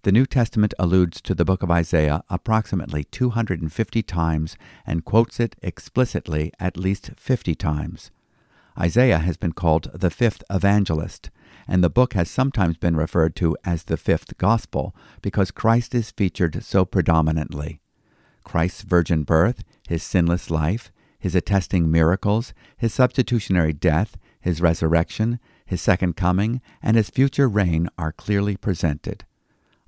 The 0.03 0.11
New 0.11 0.25
Testament 0.25 0.73
alludes 0.77 1.19
to 1.21 1.33
the 1.33 1.45
book 1.45 1.63
of 1.63 1.71
Isaiah 1.71 2.23
approximately 2.29 3.03
250 3.05 4.03
times 4.03 4.55
and 4.85 5.03
quotes 5.03 5.39
it 5.39 5.55
explicitly 5.61 6.51
at 6.59 6.77
least 6.77 7.11
50 7.17 7.55
times. 7.55 8.11
Isaiah 8.77 9.19
has 9.19 9.37
been 9.37 9.53
called 9.53 9.89
the 9.93 10.09
fifth 10.09 10.43
evangelist, 10.49 11.29
and 11.67 11.83
the 11.83 11.89
book 11.89 12.13
has 12.13 12.29
sometimes 12.29 12.77
been 12.77 12.95
referred 12.95 13.35
to 13.37 13.55
as 13.63 13.83
the 13.83 13.97
fifth 13.97 14.37
gospel 14.37 14.95
because 15.21 15.51
Christ 15.51 15.95
is 15.95 16.11
featured 16.11 16.63
so 16.63 16.85
predominantly. 16.85 17.79
Christ's 18.43 18.81
virgin 18.81 19.23
birth, 19.23 19.63
his 19.87 20.03
sinless 20.03 20.49
life, 20.51 20.91
his 21.17 21.35
attesting 21.35 21.89
miracles, 21.89 22.53
his 22.77 22.93
substitutionary 22.93 23.73
death, 23.73 24.17
his 24.39 24.61
resurrection, 24.61 25.39
his 25.65 25.81
second 25.81 26.15
coming, 26.15 26.61
and 26.83 26.95
his 26.97 27.09
future 27.09 27.49
reign 27.49 27.89
are 27.97 28.11
clearly 28.11 28.55
presented. 28.55 29.25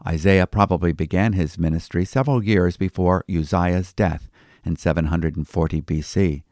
Isaiah 0.05 0.47
probably 0.47 0.93
began 0.93 1.33
his 1.33 1.57
ministry 1.57 2.05
several 2.05 2.43
years 2.43 2.77
before 2.77 3.23
Uzziah's 3.29 3.93
death 3.93 4.29
in 4.63 4.75
740 4.75 5.81
BC. 5.81 6.43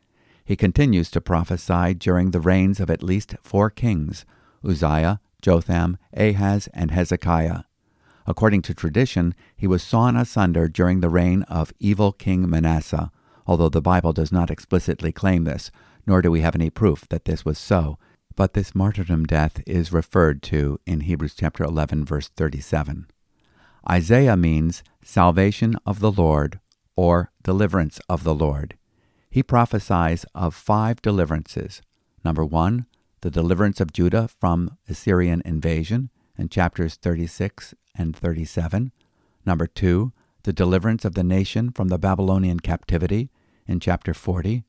He 0.46 0.56
continues 0.56 1.10
to 1.12 1.22
prophesy 1.22 1.96
during 1.96 2.30
the 2.30 2.40
reigns 2.40 2.80
of 2.80 2.92
at 2.92 3.02
least 3.02 3.36
four 3.42 3.72
kings 3.72 4.26
Uzziah, 4.64 5.20
Jotham, 5.42 5.98
Ahaz, 6.16 6.70
and 6.74 6.92
Hezekiah. 6.92 7.64
According 8.28 8.62
to 8.64 8.74
tradition, 8.74 9.36
he 9.56 9.68
was 9.68 9.84
sawn 9.84 10.16
asunder 10.16 10.68
during 10.68 11.00
the 11.00 11.10
reign 11.10 11.44
of 11.44 11.74
evil 11.80 12.12
King 12.12 12.50
Manasseh, 12.50 13.12
although 13.48 13.70
the 13.70 13.82
Bible 13.82 14.14
does 14.14 14.32
not 14.32 14.50
explicitly 14.50 15.12
claim 15.12 15.44
this, 15.44 15.72
nor 16.08 16.22
do 16.22 16.32
we 16.32 16.42
have 16.42 16.56
any 16.56 16.70
proof 16.70 17.08
that 17.10 17.26
this 17.26 17.44
was 17.44 17.58
so. 17.58 17.98
But 18.36 18.54
this 18.54 18.76
martyrdom 18.76 19.26
death 19.26 19.62
is 19.66 19.94
referred 19.94 20.44
to 20.44 20.80
in 20.86 21.02
Hebrews 21.02 21.36
chapter 21.36 21.64
11 21.64 22.06
verse 22.06 22.28
37. 22.28 23.08
Isaiah 23.90 24.38
means 24.38 24.84
salvation 25.04 25.76
of 25.86 26.00
the 26.00 26.12
Lord 26.12 26.60
or 26.96 27.32
deliverance 27.44 28.00
of 28.10 28.24
the 28.24 28.36
Lord. 28.36 28.76
He 29.36 29.44
prophesies 29.44 30.26
of 30.34 30.56
five 30.56 31.02
deliverances. 31.02 31.82
Number 32.24 32.46
1, 32.46 32.86
the 33.20 33.30
deliverance 33.30 33.82
of 33.82 33.92
Judah 33.92 34.30
from 34.30 34.78
Assyrian 34.88 35.42
invasion 35.44 36.10
in 36.38 36.48
chapters 36.48 36.96
36 36.96 37.74
and 37.94 38.16
37. 38.16 38.94
Number 39.46 39.68
2, 39.68 40.14
the 40.44 40.54
deliverance 40.54 41.04
of 41.04 41.16
the 41.16 41.24
nation 41.26 41.74
from 41.74 41.90
the 41.90 41.98
Babylonian 41.98 42.62
captivity 42.62 43.30
in 43.68 43.82
chapter 43.82 44.14
40. 44.14 44.64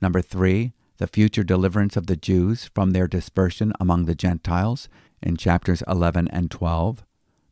Number 0.00 0.22
3, 0.22 0.72
the 0.98 1.08
future 1.08 1.42
deliverance 1.42 1.96
of 1.96 2.06
the 2.06 2.14
Jews 2.14 2.70
from 2.72 2.92
their 2.92 3.08
dispersion 3.08 3.72
among 3.80 4.04
the 4.04 4.14
Gentiles 4.14 4.88
in 5.20 5.36
chapters 5.36 5.82
11 5.88 6.28
and 6.28 6.48
12. 6.48 7.04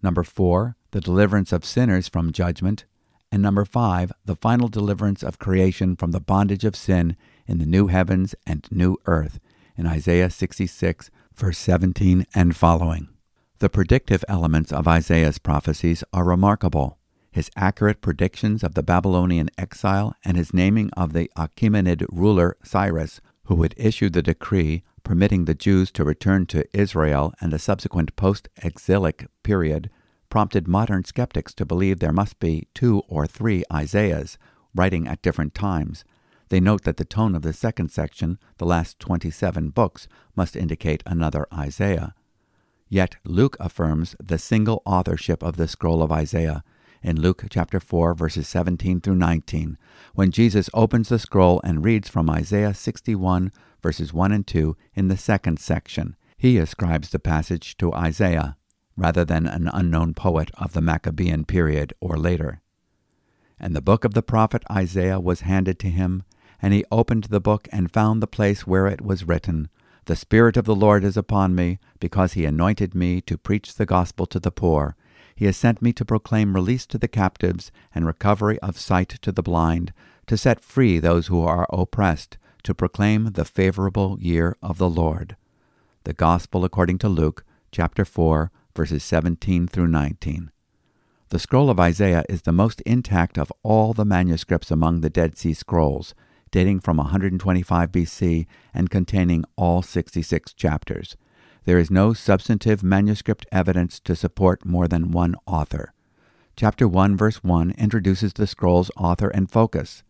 Number 0.05 0.23
4, 0.23 0.77
the 0.93 1.01
deliverance 1.01 1.51
of 1.51 1.65
sinners 1.65 2.09
from 2.09 2.31
judgment. 2.31 2.85
And 3.33 3.43
number 3.43 3.65
5, 3.65 4.13
the 4.25 4.37
final 4.37 4.69
deliverance 4.69 5.23
of 5.23 5.39
creation 5.39 5.97
from 5.97 6.13
the 6.13 6.21
bondage 6.21 6.65
of 6.65 6.77
sin 6.77 7.17
in 7.47 7.59
the 7.59 7.67
new 7.67 7.89
heavens 7.89 8.35
and 8.47 8.67
new 8.71 8.97
earth 9.07 9.41
in 9.77 9.87
Isaiah 9.87 10.31
66, 10.31 11.11
verse 11.35 11.59
17 11.59 12.27
and 12.35 12.57
following. 12.57 13.09
The 13.59 13.69
predictive 13.69 14.25
elements 14.29 14.73
of 14.73 14.87
Isaiah's 14.87 15.39
prophecies 15.39 16.05
are 16.13 16.25
remarkable. 16.25 16.99
His 17.31 17.51
accurate 17.57 18.01
predictions 18.01 18.63
of 18.63 18.75
the 18.75 18.83
Babylonian 18.83 19.51
exile 19.59 20.15
and 20.25 20.37
his 20.37 20.55
naming 20.55 20.91
of 20.97 21.13
the 21.13 21.31
Achaemenid 21.37 22.07
ruler 22.11 22.57
Cyrus, 22.63 23.21
who 23.45 23.57
would 23.57 23.75
issue 23.77 24.09
the 24.09 24.23
decree 24.23 24.85
permitting 25.03 25.45
the 25.45 25.55
Jews 25.55 25.91
to 25.93 26.05
return 26.05 26.47
to 26.47 26.65
Israel 26.73 27.33
and 27.41 27.53
the 27.53 27.59
subsequent 27.59 28.17
post 28.17 28.49
exilic 28.63 29.27
period, 29.43 29.91
prompted 30.35 30.67
modern 30.67 31.05
skeptics 31.05 31.55
to 31.55 31.65
believe 31.65 32.01
there 32.01 32.13
must 32.13 32.41
be 32.41 32.67
two 32.75 33.05
or 33.07 33.25
three 33.25 33.63
Isaiahs, 33.73 34.37
writing 34.75 35.07
at 35.07 35.23
different 35.23 35.55
times. 35.55 36.05
They 36.49 36.59
note 36.59 36.83
that 36.83 36.97
the 36.97 37.05
tone 37.05 37.37
of 37.37 37.43
the 37.43 37.53
second 37.53 37.93
section, 37.93 38.41
the 38.59 38.67
last 38.67 38.99
27 38.99 39.69
books, 39.69 40.09
must 40.35 40.57
indicate 40.57 41.05
another 41.07 41.47
Isaiah. 41.55 42.17
Yet 42.89 43.15
Luke 43.23 43.57
affirms 43.61 44.17
the 44.21 44.41
single 44.41 44.83
authorship 44.85 45.41
of 45.41 45.57
the 45.57 45.69
scroll 45.69 46.03
of 46.03 46.11
Isaiah 46.11 46.65
in 47.01 47.21
Luke 47.21 47.45
chapter 47.49 47.79
4 47.79 48.15
verses 48.15 48.49
17 48.49 49.03
through 49.03 49.15
19 49.15 49.79
when 50.15 50.33
Jesus 50.33 50.69
opens 50.75 51.11
the 51.11 51.21
scroll 51.21 51.61
and 51.63 51.85
reads 51.85 52.09
from 52.09 52.29
Isaiah 52.29 52.75
61 52.75 53.53
verses 53.81 54.13
1 54.13 54.33
and 54.33 54.45
2 54.45 54.77
in 54.97 55.07
the 55.07 55.17
second 55.17 55.61
section. 55.61 56.17
He 56.37 56.59
ascribes 56.59 57.11
the 57.11 57.21
passage 57.21 57.77
to 57.77 57.95
Isaiah 57.95 58.57
rather 58.97 59.25
than 59.25 59.47
an 59.47 59.69
unknown 59.73 60.15
poet 60.15 60.51
of 60.55 60.73
the 60.73 60.81
Maccabean 60.81 61.45
period 61.45 61.93
or 62.01 62.17
later. 62.17 62.61
And 63.59 63.75
the 63.75 63.83
book 63.83 64.05
of 64.05 64.15
the 64.15 64.23
prophet 64.23 64.63
Isaiah 64.71 65.21
was 65.21 65.41
handed 65.41 65.79
to 65.81 65.89
him, 65.91 66.23
and 66.61 66.73
he 66.73 66.85
opened 66.91 67.25
the 67.25 67.41
book 67.41 67.69
and 67.73 67.93
found 67.93 68.23
the 68.23 68.27
place 68.27 68.67
where 68.67 68.87
it 68.87 69.01
was 69.01 69.27
written, 69.27 69.69
the 70.07 70.17
Spirit 70.17 70.59
of 70.59 70.67
the 70.67 70.75
Lord 70.75 71.03
is 71.03 71.17
upon 71.17 71.55
me, 71.55 71.79
because 71.99 72.35
he 72.35 72.45
anointed 72.45 72.95
me 72.95 73.23
to 73.23 73.39
preach 73.39 73.75
the 73.75 73.87
gospel 73.87 74.27
to 74.27 74.39
the 74.39 74.51
poor. 74.51 74.97
He 75.35 75.47
has 75.47 75.57
sent 75.57 75.81
me 75.81 75.95
to 75.95 76.05
proclaim 76.05 76.55
release 76.55 76.85
to 76.87 76.99
the 76.99 77.09
captives 77.09 77.73
and 77.95 78.05
recovery 78.05 78.59
of 78.59 78.79
sight 78.79 79.09
to 79.23 79.33
the 79.33 79.43
blind, 79.43 79.95
to 80.27 80.37
set 80.37 80.63
free 80.63 80.99
those 80.99 81.29
who 81.29 81.43
are 81.43 81.67
oppressed, 81.71 82.37
to 82.65 82.75
proclaim 82.75 83.33
the 83.33 83.47
favorable 83.47 84.19
year 84.21 84.57
of 84.63 84.77
the 84.77 84.91
Lord. 84.91 85.37
The 86.05 86.13
Gospel 86.13 86.67
according 86.67 86.99
to 86.99 87.09
Luke, 87.09 87.45
chapter 87.73 88.05
4, 88.05 88.51
verses 88.75 89.05
17 89.05 89.69
through 89.69 89.89
19. 89.89 90.51
The 91.31 91.39
scroll 91.39 91.71
of 91.71 91.81
Isaiah 91.81 92.25
is 92.29 92.43
the 92.43 92.53
most 92.53 92.81
intact 92.83 93.39
of 93.39 93.53
all 93.63 93.93
the 93.93 94.05
manuscripts 94.05 94.71
among 94.71 95.01
the 95.01 95.11
Dead 95.11 95.37
Sea 95.37 95.55
Scrolls, 95.55 96.15
dating 96.51 96.81
from 96.81 96.99
125 96.99 97.91
BC 97.91 98.47
and 98.73 98.91
containing 98.91 99.45
all 99.57 99.83
66 99.83 100.53
chapters. 100.53 101.17
There 101.65 101.79
is 101.79 101.91
no 101.91 102.13
substantive 102.13 102.83
manuscript 102.83 103.47
evidence 103.51 103.99
to 104.01 104.15
support 104.15 104.65
more 104.65 104.87
than 104.87 105.11
one 105.11 105.35
author. 105.47 105.93
Chapter 106.57 106.87
1, 106.87 107.17
verse 107.17 107.43
1 107.43 107.73
introduces 107.77 108.35
the 108.35 108.47
scroll's 108.47 108.91
author 108.97 109.29
and 109.31 109.51
focus. 109.51 110.05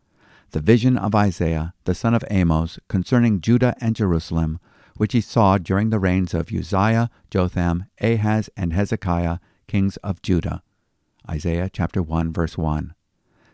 The 0.51 0.61
vision 0.61 0.99
of 0.99 1.15
Isaiah, 1.15 1.73
the 1.85 1.95
son 1.95 2.13
of 2.13 2.25
Amoz, 2.31 2.79
concerning 2.89 3.41
Judah 3.41 3.75
and 3.81 3.97
Jerusalem, 3.97 4.61
which 4.97 5.13
he 5.13 5.21
saw 5.21 5.59
during 5.59 5.91
the 5.91 5.99
reigns 5.99 6.35
of 6.35 6.53
Uzziah, 6.53 7.11
Jotham, 7.31 7.87
Ahaz, 8.01 8.49
and 8.57 8.73
Hezekiah, 8.73 9.39
kings 9.67 9.97
of 9.99 10.23
Judah. 10.23 10.63
Isaiah 11.29 11.71
chapter 11.73 12.03
1, 12.03 12.33
verse 12.33 12.57
1. 12.57 12.95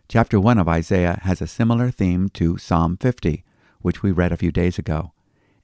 Chapter 0.09 0.41
1 0.41 0.59
of 0.59 0.69
Isaiah 0.69 1.21
has 1.23 1.41
a 1.41 1.47
similar 1.47 1.91
theme 1.91 2.29
to 2.31 2.59
Psalm 2.59 2.97
50, 2.97 3.45
which 3.81 4.03
we 4.03 4.11
read 4.11 4.33
a 4.33 4.37
few 4.37 4.51
days 4.51 4.79
ago. 4.79 5.13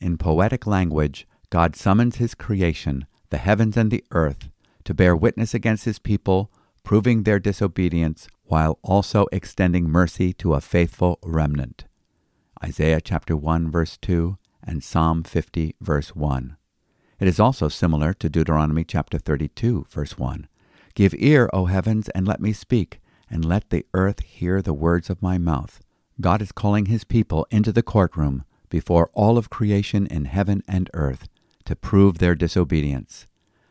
In 0.01 0.17
poetic 0.17 0.67
language, 0.67 1.27
God 1.51 1.75
summons 1.75 2.17
his 2.17 2.35
creation, 2.35 3.07
the 3.31 3.39
heavens 3.39 3.77
and 3.77 3.91
the 3.91 4.05
earth, 4.13 4.49
to 4.85 4.95
bear 4.95 5.17
witness 5.17 5.53
against 5.53 5.85
his 5.85 5.99
people, 5.99 6.51
proving 6.85 7.23
their 7.25 7.41
disobedience, 7.41 8.29
while 8.45 8.79
also 8.83 9.27
extending 9.33 9.89
mercy 9.89 10.33
to 10.35 10.55
a 10.55 10.61
faithful 10.61 11.19
remnant. 11.23 11.85
Isaiah 12.63 13.01
chapter 13.01 13.37
1 13.37 13.71
verse 13.71 13.99
2 13.99 14.39
and 14.67 14.83
Psalm 14.83 15.23
50 15.23 15.77
verse 15.81 16.15
1. 16.15 16.57
It 17.19 17.29
is 17.29 17.41
also 17.41 17.69
similar 17.69 18.13
to 18.15 18.29
Deuteronomy 18.29 18.85
chapter 18.85 19.19
32 19.19 19.87
verse 19.89 20.19
1. 20.19 20.49
Give 20.95 21.15
ear, 21.19 21.49
O 21.53 21.67
heavens, 21.67 22.09
and 22.11 22.27
let 22.27 22.41
me 22.41 22.53
speak, 22.53 23.01
and 23.31 23.45
let 23.45 23.71
the 23.71 23.87
earth 23.95 24.21
hear 24.21 24.61
the 24.61 24.75
words 24.75 25.11
of 25.11 25.23
my 25.23 25.39
mouth. 25.39 25.81
God 26.21 26.41
is 26.41 26.53
calling 26.53 26.87
his 26.87 27.05
people 27.05 27.47
into 27.51 27.73
the 27.73 27.83
courtroom 27.83 28.45
before 28.69 29.11
all 29.13 29.39
of 29.39 29.51
creation 29.51 30.07
in 30.07 30.25
heaven 30.25 30.63
and 30.67 30.91
earth 30.95 31.29
to 31.67 31.77
prove 31.77 32.19
their 32.19 32.35
disobedience. 32.35 33.27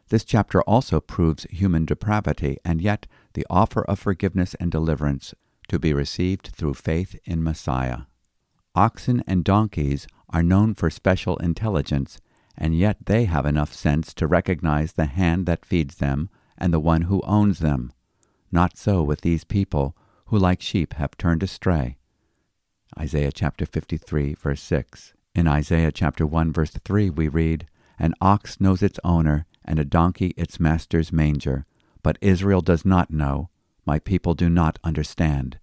This 0.09 0.23
chapter 0.23 0.61
also 0.63 1.01
proves 1.01 1.47
human 1.49 1.85
depravity 1.85 2.57
and 2.63 2.81
yet 2.81 3.07
the 3.33 3.45
offer 3.49 3.83
of 3.83 3.99
forgiveness 3.99 4.55
and 4.59 4.71
deliverance 4.71 5.33
to 5.67 5.79
be 5.79 5.93
received 5.93 6.51
through 6.53 6.75
faith 6.75 7.17
in 7.25 7.43
Messiah. 7.43 8.01
Oxen 8.75 9.23
and 9.25 9.43
donkeys 9.43 10.05
are 10.29 10.43
known 10.43 10.73
for 10.73 10.89
special 10.89 11.37
intelligence, 11.37 12.19
and 12.57 12.77
yet 12.77 12.97
they 13.05 13.25
have 13.25 13.45
enough 13.45 13.73
sense 13.73 14.13
to 14.13 14.27
recognize 14.27 14.93
the 14.93 15.05
hand 15.05 15.45
that 15.45 15.65
feeds 15.65 15.95
them 15.95 16.29
and 16.57 16.73
the 16.73 16.79
one 16.79 17.03
who 17.03 17.21
owns 17.21 17.59
them. 17.59 17.93
Not 18.51 18.77
so 18.77 19.01
with 19.01 19.21
these 19.21 19.43
people, 19.43 19.95
who 20.27 20.37
like 20.37 20.61
sheep 20.61 20.93
have 20.93 21.17
turned 21.17 21.43
astray. 21.43 21.97
Isaiah 22.99 23.31
chapter 23.31 23.65
53, 23.65 24.33
verse 24.35 24.61
6. 24.61 25.13
In 25.33 25.47
Isaiah 25.47 25.91
chapter 25.91 26.25
1, 26.25 26.53
verse 26.53 26.71
3, 26.71 27.09
we 27.09 27.27
read, 27.27 27.67
An 27.99 28.13
ox 28.21 28.59
knows 28.59 28.81
its 28.81 28.99
owner, 29.03 29.45
and 29.63 29.79
a 29.79 29.85
donkey 29.85 30.33
its 30.37 30.59
master's 30.59 31.11
manger. 31.11 31.65
But 32.03 32.17
Israel 32.21 32.61
does 32.61 32.85
not 32.85 33.11
know, 33.11 33.49
my 33.85 33.99
people 33.99 34.33
do 34.33 34.49
not 34.49 34.79
understand. 34.83 35.59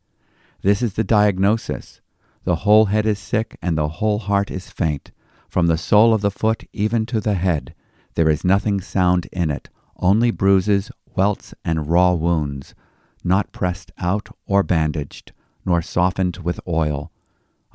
This 0.62 0.82
is 0.82 0.94
the 0.94 1.04
diagnosis. 1.04 2.00
The 2.44 2.56
whole 2.56 2.86
head 2.86 3.06
is 3.06 3.18
sick, 3.18 3.56
and 3.62 3.76
the 3.78 3.88
whole 3.88 4.18
heart 4.18 4.50
is 4.50 4.70
faint. 4.70 5.12
From 5.48 5.66
the 5.66 5.78
sole 5.78 6.12
of 6.12 6.22
the 6.22 6.30
foot 6.30 6.64
even 6.72 7.06
to 7.06 7.20
the 7.20 7.34
head, 7.34 7.74
there 8.14 8.28
is 8.28 8.44
nothing 8.44 8.80
sound 8.80 9.26
in 9.32 9.50
it, 9.50 9.68
only 9.96 10.30
bruises, 10.30 10.90
welts, 11.14 11.54
and 11.64 11.88
raw 11.88 12.12
wounds, 12.12 12.74
not 13.22 13.52
pressed 13.52 13.92
out 13.98 14.28
or 14.46 14.62
bandaged, 14.62 15.32
nor 15.64 15.82
softened 15.82 16.38
with 16.38 16.60
oil. 16.66 17.12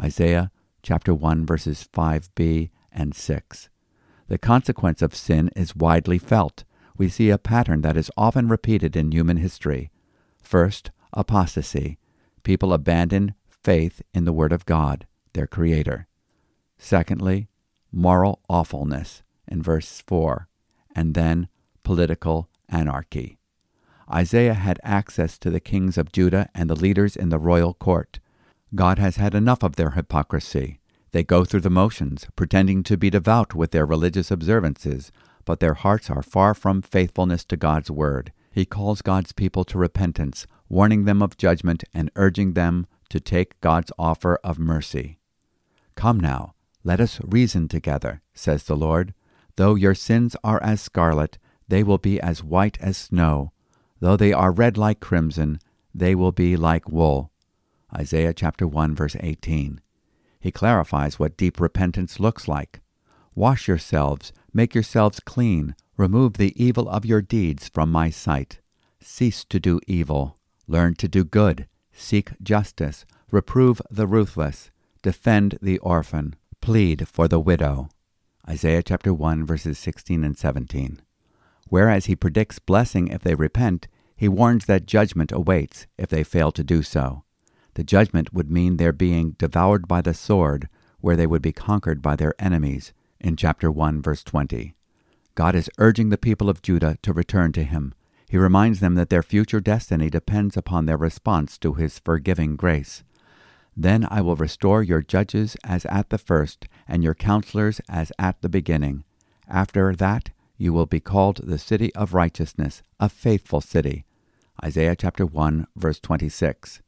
Isaiah 0.02 0.52
chapter 0.84 1.14
1 1.14 1.46
verses 1.46 1.88
5b 1.94 2.70
and 2.92 3.16
6. 3.16 3.70
The 4.28 4.38
consequence 4.38 5.02
of 5.02 5.16
sin 5.16 5.50
is 5.56 5.76
widely 5.76 6.18
felt. 6.18 6.64
We 6.98 7.10
see 7.10 7.30
a 7.30 7.38
pattern 7.38 7.82
that 7.82 7.98
is 7.98 8.12
often 8.18 8.48
repeated 8.48 8.96
in 8.96 9.12
human 9.12 9.38
history. 9.38 9.92
First, 10.42 10.92
apostasy. 11.14 11.98
People 12.44 12.74
abandon 12.74 13.34
faith 13.68 14.02
in 14.14 14.24
the 14.24 14.32
Word 14.32 14.54
of 14.54 14.66
God, 14.66 15.06
their 15.34 15.46
Creator. 15.46 16.08
Secondly, 16.78 17.50
moral 17.92 18.40
awfulness 18.48 19.24
in 19.46 19.62
verse 19.62 20.02
4. 20.08 20.48
And 20.96 21.16
then 21.16 21.50
political 21.84 22.48
anarchy. 22.70 23.40
Isaiah 24.10 24.54
had 24.54 24.80
access 24.84 25.38
to 25.40 25.50
the 25.50 25.60
kings 25.60 25.98
of 25.98 26.14
Judah 26.14 26.48
and 26.56 26.70
the 26.70 26.78
leaders 26.78 27.18
in 27.18 27.28
the 27.28 27.38
royal 27.38 27.74
court. 27.74 28.22
God 28.74 29.00
has 29.00 29.18
had 29.18 29.36
enough 29.36 29.64
of 29.64 29.76
their 29.76 29.92
hypocrisy. 29.92 30.80
They 31.12 31.24
go 31.24 31.44
through 31.44 31.66
the 31.68 31.70
motions, 31.70 32.26
pretending 32.38 32.84
to 32.84 32.96
be 32.96 33.10
devout 33.10 33.54
with 33.54 33.72
their 33.72 33.86
religious 33.86 34.32
observances, 34.32 35.12
but 35.44 35.60
their 35.60 35.74
hearts 35.74 36.10
are 36.10 36.24
far 36.24 36.54
from 36.54 36.82
faithfulness 36.82 37.44
to 37.44 37.58
God's 37.58 37.92
word. 37.92 38.32
He 38.50 38.64
calls 38.64 39.02
God's 39.02 39.34
people 39.34 39.66
to 39.66 39.78
repentance, 39.78 40.48
warning 40.70 41.04
them 41.04 41.22
of 41.22 41.36
judgment 41.36 41.84
and 41.94 42.10
urging 42.16 42.54
them 42.54 42.88
to 43.10 43.20
take 43.20 43.60
God's 43.62 43.92
offer 43.98 44.40
of 44.44 44.60
mercy. 44.60 45.20
Come 45.96 46.20
now, 46.20 46.54
let 46.84 47.02
us 47.02 47.20
reason 47.24 47.68
together, 47.68 48.22
says 48.34 48.64
the 48.64 48.78
Lord. 48.78 49.14
Though 49.56 49.76
your 49.76 49.96
sins 49.96 50.36
are 50.44 50.62
as 50.62 50.82
scarlet, 50.82 51.38
they 51.68 51.84
will 51.84 51.98
be 51.98 52.20
as 52.22 52.44
white 52.44 52.78
as 52.80 52.98
snow. 52.98 53.52
Though 54.00 54.16
they 54.16 54.32
are 54.32 54.52
red 54.52 54.78
like 54.78 55.00
crimson, 55.00 55.60
they 55.94 56.16
will 56.16 56.32
be 56.32 56.56
like 56.56 56.90
wool. 56.90 57.32
Isaiah 57.94 58.34
chapter 58.34 58.68
1 58.68 58.96
verse 58.96 59.16
18. 59.20 59.82
He 60.40 60.52
clarifies 60.52 61.18
what 61.18 61.38
deep 61.38 61.60
repentance 61.60 62.20
looks 62.20 62.48
like. 62.48 62.82
Wash 63.34 63.68
yourselves, 63.68 64.32
make 64.54 64.74
yourselves 64.76 65.20
clean, 65.20 65.76
remove 65.98 66.34
the 66.34 66.54
evil 66.62 66.88
of 66.88 67.06
your 67.06 67.22
deeds 67.22 67.68
from 67.68 67.92
my 67.92 68.10
sight. 68.10 68.60
Cease 69.02 69.44
to 69.46 69.60
do 69.60 69.80
evil, 69.88 70.38
learn 70.68 70.94
to 70.96 71.08
do 71.08 71.24
good, 71.24 71.68
seek 71.98 72.32
justice, 72.42 73.06
reprove 73.32 73.82
the 73.90 74.08
ruthless, 74.08 74.72
defend 75.02 75.58
the 75.62 75.80
orphan, 75.80 76.36
plead 76.62 77.08
for 77.08 77.28
the 77.28 77.40
widow. 77.40 77.90
Isaiah 78.48 78.84
chapter 78.84 79.14
1 79.14 79.46
verses 79.46 79.78
16 79.80 80.24
and 80.24 80.38
17. 80.38 81.02
Whereas 81.70 82.06
he 82.06 82.16
predicts 82.16 82.60
blessing 82.60 83.10
if 83.10 83.22
they 83.22 83.36
repent, 83.36 83.88
he 84.16 84.30
warns 84.30 84.66
that 84.66 84.86
judgment 84.86 85.32
awaits 85.32 85.86
if 85.98 86.10
they 86.10 86.24
fail 86.24 86.52
to 86.54 86.64
do 86.64 86.82
so. 86.82 87.24
The 87.74 87.84
judgment 87.84 88.34
would 88.34 88.50
mean 88.50 88.78
their 88.78 88.94
being 88.94 89.36
devoured 89.38 89.88
by 89.88 90.02
the 90.02 90.14
sword, 90.14 90.70
where 91.00 91.16
they 91.16 91.28
would 91.28 91.42
be 91.42 91.52
conquered 91.52 92.02
by 92.02 92.16
their 92.16 92.34
enemies, 92.40 92.94
in 93.20 93.36
chapter 93.36 93.70
1, 93.70 94.02
verse 94.02 94.24
20. 94.24 94.76
God 95.36 95.56
is 95.56 95.70
urging 95.78 96.10
the 96.10 96.18
people 96.18 96.50
of 96.50 96.62
Judah 96.62 96.98
to 97.04 97.14
return 97.14 97.52
to 97.52 97.64
him. 97.64 97.94
He 98.30 98.38
reminds 98.38 98.80
them 98.82 98.96
that 98.96 99.10
their 99.10 99.24
future 99.24 99.62
destiny 99.62 100.10
depends 100.10 100.58
upon 100.58 100.86
their 100.86 100.98
response 100.98 101.58
to 101.60 101.76
his 101.76 102.00
forgiving 102.00 102.56
grace. 102.56 103.04
Then 103.76 104.08
I 104.10 104.22
will 104.22 104.36
restore 104.36 104.84
your 104.84 105.02
judges 105.02 105.56
as 105.64 105.86
at 105.86 106.10
the 106.10 106.18
first, 106.18 106.68
and 106.88 107.04
your 107.04 107.14
counselors 107.14 107.80
as 107.88 108.12
at 108.20 108.42
the 108.42 108.50
beginning. 108.50 109.04
After 109.48 109.96
that, 109.96 110.32
you 110.58 110.74
will 110.74 110.88
be 110.88 111.00
called 111.00 111.42
the 111.44 111.58
city 111.58 111.94
of 111.96 112.14
righteousness, 112.14 112.82
a 113.00 113.08
faithful 113.08 113.62
city. 113.62 114.06
Isaiah 114.64 114.96
chapter 114.96 115.26
1 115.26 115.68
verse 115.76 116.00
26. 116.00 116.82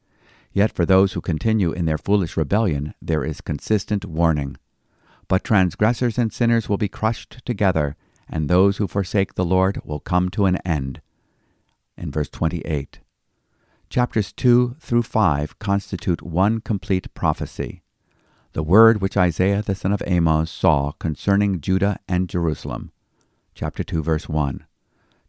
Yet 0.52 0.72
for 0.72 0.84
those 0.84 1.12
who 1.12 1.20
continue 1.20 1.70
in 1.72 1.86
their 1.86 1.96
foolish 1.96 2.36
rebellion 2.36 2.94
there 3.00 3.24
is 3.24 3.40
consistent 3.40 4.04
warning. 4.04 4.56
But 5.28 5.44
transgressors 5.44 6.18
and 6.18 6.32
sinners 6.32 6.68
will 6.68 6.76
be 6.76 6.88
crushed 6.88 7.40
together, 7.46 7.96
and 8.28 8.48
those 8.48 8.78
who 8.78 8.88
forsake 8.88 9.36
the 9.36 9.44
Lord 9.44 9.80
will 9.84 10.00
come 10.00 10.28
to 10.30 10.46
an 10.46 10.56
end. 10.66 11.00
In 12.00 12.10
verse 12.10 12.28
28. 12.30 12.98
Chapters 13.88 14.32
2 14.32 14.76
through 14.80 15.02
5 15.02 15.58
constitute 15.60 16.22
one 16.22 16.60
complete 16.60 17.12
prophecy. 17.14 17.82
The 18.54 18.64
word 18.64 19.00
which 19.00 19.16
Isaiah 19.16 19.62
the 19.62 19.76
son 19.76 19.92
of 19.92 20.02
Amoz 20.06 20.50
saw 20.50 20.90
concerning 20.92 21.60
Judah 21.60 21.98
and 22.08 22.28
Jerusalem 22.28 22.90
chapter 23.60 23.84
2 23.84 24.02
verse 24.02 24.26
1. 24.26 24.64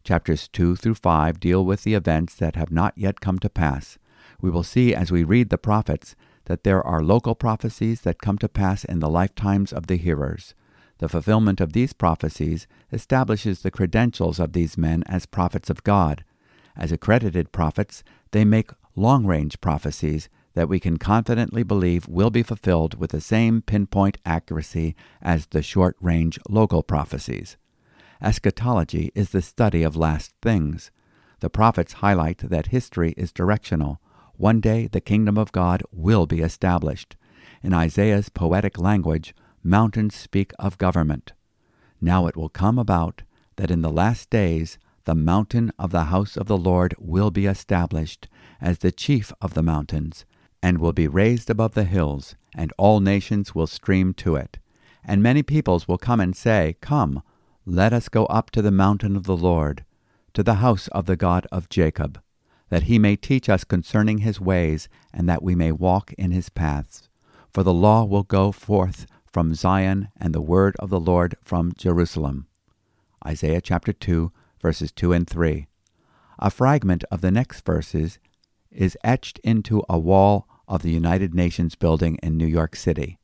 Chapters 0.04 0.48
2 0.48 0.76
through 0.76 0.94
5 0.94 1.38
deal 1.38 1.64
with 1.64 1.82
the 1.82 1.92
events 1.92 2.34
that 2.36 2.56
have 2.56 2.70
not 2.70 2.94
yet 2.96 3.20
come 3.20 3.38
to 3.40 3.50
pass. 3.50 3.98
We 4.40 4.48
will 4.48 4.62
see 4.62 4.94
as 4.94 5.12
we 5.12 5.22
read 5.22 5.50
the 5.50 5.58
prophets 5.58 6.16
that 6.46 6.64
there 6.64 6.82
are 6.82 7.02
local 7.02 7.34
prophecies 7.34 8.00
that 8.00 8.22
come 8.22 8.38
to 8.38 8.48
pass 8.48 8.84
in 8.84 9.00
the 9.00 9.10
lifetimes 9.10 9.70
of 9.70 9.86
the 9.86 9.96
hearers. 9.96 10.54
The 10.96 11.10
fulfillment 11.10 11.60
of 11.60 11.74
these 11.74 11.92
prophecies 11.92 12.66
establishes 12.90 13.60
the 13.60 13.70
credentials 13.70 14.40
of 14.40 14.54
these 14.54 14.78
men 14.78 15.02
as 15.06 15.26
prophets 15.26 15.68
of 15.68 15.84
God. 15.84 16.24
As 16.76 16.92
accredited 16.92 17.52
prophets, 17.52 18.02
they 18.30 18.44
make 18.44 18.70
long 18.94 19.26
range 19.26 19.60
prophecies 19.60 20.28
that 20.54 20.68
we 20.68 20.78
can 20.78 20.98
confidently 20.98 21.62
believe 21.62 22.08
will 22.08 22.30
be 22.30 22.42
fulfilled 22.42 22.98
with 22.98 23.10
the 23.10 23.20
same 23.20 23.62
pinpoint 23.62 24.18
accuracy 24.24 24.94
as 25.20 25.46
the 25.46 25.62
short 25.62 25.96
range 26.00 26.38
local 26.48 26.82
prophecies. 26.82 27.56
Eschatology 28.20 29.10
is 29.14 29.30
the 29.30 29.42
study 29.42 29.82
of 29.82 29.96
last 29.96 30.32
things. 30.42 30.90
The 31.40 31.50
prophets 31.50 31.94
highlight 31.94 32.38
that 32.50 32.68
history 32.68 33.14
is 33.16 33.32
directional. 33.32 34.00
One 34.36 34.60
day 34.60 34.86
the 34.86 35.00
kingdom 35.00 35.36
of 35.36 35.52
God 35.52 35.82
will 35.90 36.26
be 36.26 36.40
established. 36.40 37.16
In 37.62 37.72
Isaiah's 37.72 38.28
poetic 38.28 38.78
language, 38.78 39.34
mountains 39.64 40.14
speak 40.14 40.52
of 40.58 40.78
government. 40.78 41.32
Now 42.00 42.26
it 42.26 42.36
will 42.36 42.48
come 42.48 42.78
about 42.78 43.22
that 43.56 43.70
in 43.70 43.82
the 43.82 43.90
last 43.90 44.30
days 44.30 44.78
the 45.04 45.14
mountain 45.14 45.72
of 45.78 45.90
the 45.90 46.04
house 46.04 46.36
of 46.36 46.46
the 46.46 46.56
Lord 46.56 46.94
will 46.98 47.30
be 47.30 47.46
established 47.46 48.28
as 48.60 48.78
the 48.78 48.92
chief 48.92 49.32
of 49.40 49.54
the 49.54 49.62
mountains, 49.62 50.24
and 50.62 50.78
will 50.78 50.92
be 50.92 51.08
raised 51.08 51.50
above 51.50 51.74
the 51.74 51.84
hills, 51.84 52.36
and 52.54 52.72
all 52.78 53.00
nations 53.00 53.54
will 53.54 53.66
stream 53.66 54.14
to 54.14 54.36
it. 54.36 54.58
And 55.04 55.22
many 55.22 55.42
peoples 55.42 55.88
will 55.88 55.98
come 55.98 56.20
and 56.20 56.36
say, 56.36 56.76
Come, 56.80 57.22
let 57.66 57.92
us 57.92 58.08
go 58.08 58.26
up 58.26 58.50
to 58.52 58.62
the 58.62 58.70
mountain 58.70 59.16
of 59.16 59.24
the 59.24 59.36
Lord, 59.36 59.84
to 60.34 60.42
the 60.42 60.54
house 60.54 60.88
of 60.88 61.06
the 61.06 61.16
God 61.16 61.46
of 61.50 61.68
Jacob, 61.68 62.20
that 62.68 62.84
he 62.84 62.98
may 62.98 63.16
teach 63.16 63.48
us 63.48 63.64
concerning 63.64 64.18
his 64.18 64.40
ways, 64.40 64.88
and 65.12 65.28
that 65.28 65.42
we 65.42 65.54
may 65.54 65.72
walk 65.72 66.12
in 66.14 66.30
his 66.30 66.48
paths. 66.48 67.08
For 67.52 67.62
the 67.62 67.74
law 67.74 68.04
will 68.04 68.22
go 68.22 68.52
forth 68.52 69.06
from 69.26 69.54
Zion, 69.54 70.08
and 70.20 70.34
the 70.34 70.40
word 70.40 70.76
of 70.78 70.90
the 70.90 71.00
Lord 71.00 71.36
from 71.42 71.72
Jerusalem. 71.76 72.46
Isaiah 73.26 73.60
chapter 73.60 73.92
2, 73.92 74.32
verses 74.62 74.92
2 74.92 75.12
and 75.12 75.28
3. 75.28 75.66
A 76.38 76.50
fragment 76.50 77.04
of 77.10 77.20
the 77.20 77.30
next 77.30 77.66
verses 77.66 78.18
is 78.70 78.96
etched 79.04 79.38
into 79.40 79.82
a 79.88 79.98
wall 79.98 80.48
of 80.66 80.82
the 80.82 80.90
United 80.90 81.34
Nations 81.34 81.74
building 81.74 82.18
in 82.22 82.38
New 82.38 82.46
York 82.46 82.74
City. 82.76 83.18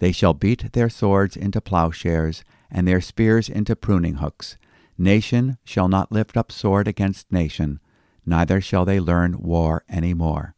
They 0.00 0.10
shall 0.10 0.34
beat 0.34 0.72
their 0.72 0.88
swords 0.88 1.36
into 1.36 1.60
plowshares, 1.60 2.42
and 2.70 2.88
their 2.88 3.00
spears 3.00 3.48
into 3.48 3.76
pruning 3.76 4.14
hooks. 4.14 4.56
Nation 4.98 5.58
shall 5.64 5.88
not 5.88 6.10
lift 6.10 6.36
up 6.36 6.50
sword 6.50 6.88
against 6.88 7.30
nation, 7.30 7.78
neither 8.26 8.60
shall 8.60 8.84
they 8.84 8.98
learn 8.98 9.40
war 9.40 9.84
any 9.88 10.14
more. 10.14 10.54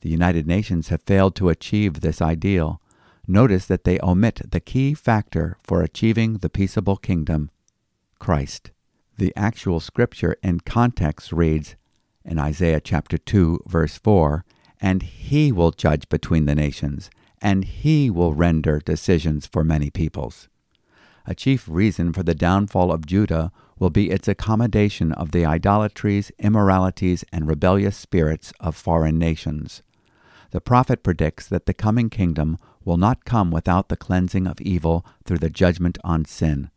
The 0.00 0.08
United 0.08 0.46
Nations 0.46 0.88
have 0.88 1.02
failed 1.02 1.34
to 1.36 1.48
achieve 1.48 2.00
this 2.00 2.22
ideal. 2.22 2.80
Notice 3.26 3.66
that 3.66 3.84
they 3.84 3.98
omit 4.02 4.40
the 4.50 4.60
key 4.60 4.94
factor 4.94 5.58
for 5.62 5.82
achieving 5.82 6.34
the 6.34 6.48
peaceable 6.48 6.96
kingdom 6.96 7.50
Christ. 8.18 8.70
The 9.18 9.32
actual 9.34 9.80
scripture 9.80 10.36
in 10.44 10.60
context 10.60 11.32
reads 11.32 11.74
in 12.24 12.38
Isaiah 12.38 12.80
chapter 12.80 13.18
2, 13.18 13.64
verse 13.66 13.98
4 13.98 14.44
And 14.80 15.02
he 15.02 15.50
will 15.50 15.72
judge 15.72 16.08
between 16.08 16.46
the 16.46 16.54
nations, 16.54 17.10
and 17.42 17.64
he 17.64 18.10
will 18.10 18.32
render 18.32 18.78
decisions 18.78 19.44
for 19.44 19.64
many 19.64 19.90
peoples. 19.90 20.48
A 21.26 21.34
chief 21.34 21.66
reason 21.68 22.12
for 22.12 22.22
the 22.22 22.34
downfall 22.34 22.92
of 22.92 23.06
Judah 23.06 23.50
will 23.80 23.90
be 23.90 24.10
its 24.10 24.28
accommodation 24.28 25.10
of 25.10 25.32
the 25.32 25.44
idolatries, 25.44 26.30
immoralities, 26.38 27.24
and 27.32 27.48
rebellious 27.48 27.96
spirits 27.96 28.52
of 28.60 28.76
foreign 28.76 29.18
nations. 29.18 29.82
The 30.52 30.60
prophet 30.60 31.02
predicts 31.02 31.48
that 31.48 31.66
the 31.66 31.74
coming 31.74 32.08
kingdom 32.08 32.56
will 32.84 32.96
not 32.96 33.24
come 33.24 33.50
without 33.50 33.88
the 33.88 33.96
cleansing 33.96 34.46
of 34.46 34.60
evil 34.60 35.04
through 35.24 35.38
the 35.38 35.50
judgment 35.50 35.98
on 36.04 36.24
sin 36.24 36.70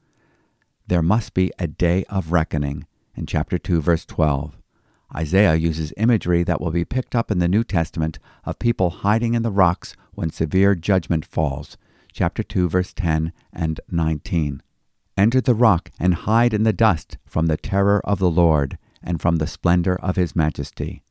there 0.92 1.02
must 1.02 1.34
be 1.34 1.54
a 1.58 1.68
day 1.68 2.04
of 2.10 2.34
reckoning 2.34 2.86
in 3.16 3.26
chapter 3.26 3.58
2, 3.58 3.80
verse 3.80 4.04
12. 4.04 4.58
Isaiah 5.16 5.56
uses 5.56 5.94
imagery 5.96 6.44
that 6.44 6.60
will 6.60 6.70
be 6.70 6.84
picked 6.84 7.16
up 7.16 7.32
in 7.32 7.40
the 7.40 7.48
New 7.48 7.64
Testament 7.64 8.20
of 8.44 8.60
people 8.60 8.90
hiding 8.90 9.34
in 9.34 9.42
the 9.42 9.52
rocks 9.52 9.96
when 10.16 10.30
severe 10.32 10.76
judgment 10.76 11.24
falls, 11.24 11.78
chapter 12.12 12.44
2, 12.44 12.68
verse 12.68 12.92
10 12.92 13.32
and 13.54 13.80
19. 13.90 14.62
Enter 15.16 15.40
the 15.40 15.56
rock 15.56 15.92
and 15.98 16.14
hide 16.14 16.54
in 16.54 16.64
the 16.64 16.74
dust 16.74 17.18
from 17.26 17.46
the 17.46 17.56
terror 17.56 18.02
of 18.04 18.20
the 18.20 18.30
Lord 18.30 18.78
and 19.02 19.22
from 19.22 19.38
the 19.38 19.48
splendor 19.48 19.96
of 19.96 20.18
his 20.18 20.36
majesty. 20.36 21.04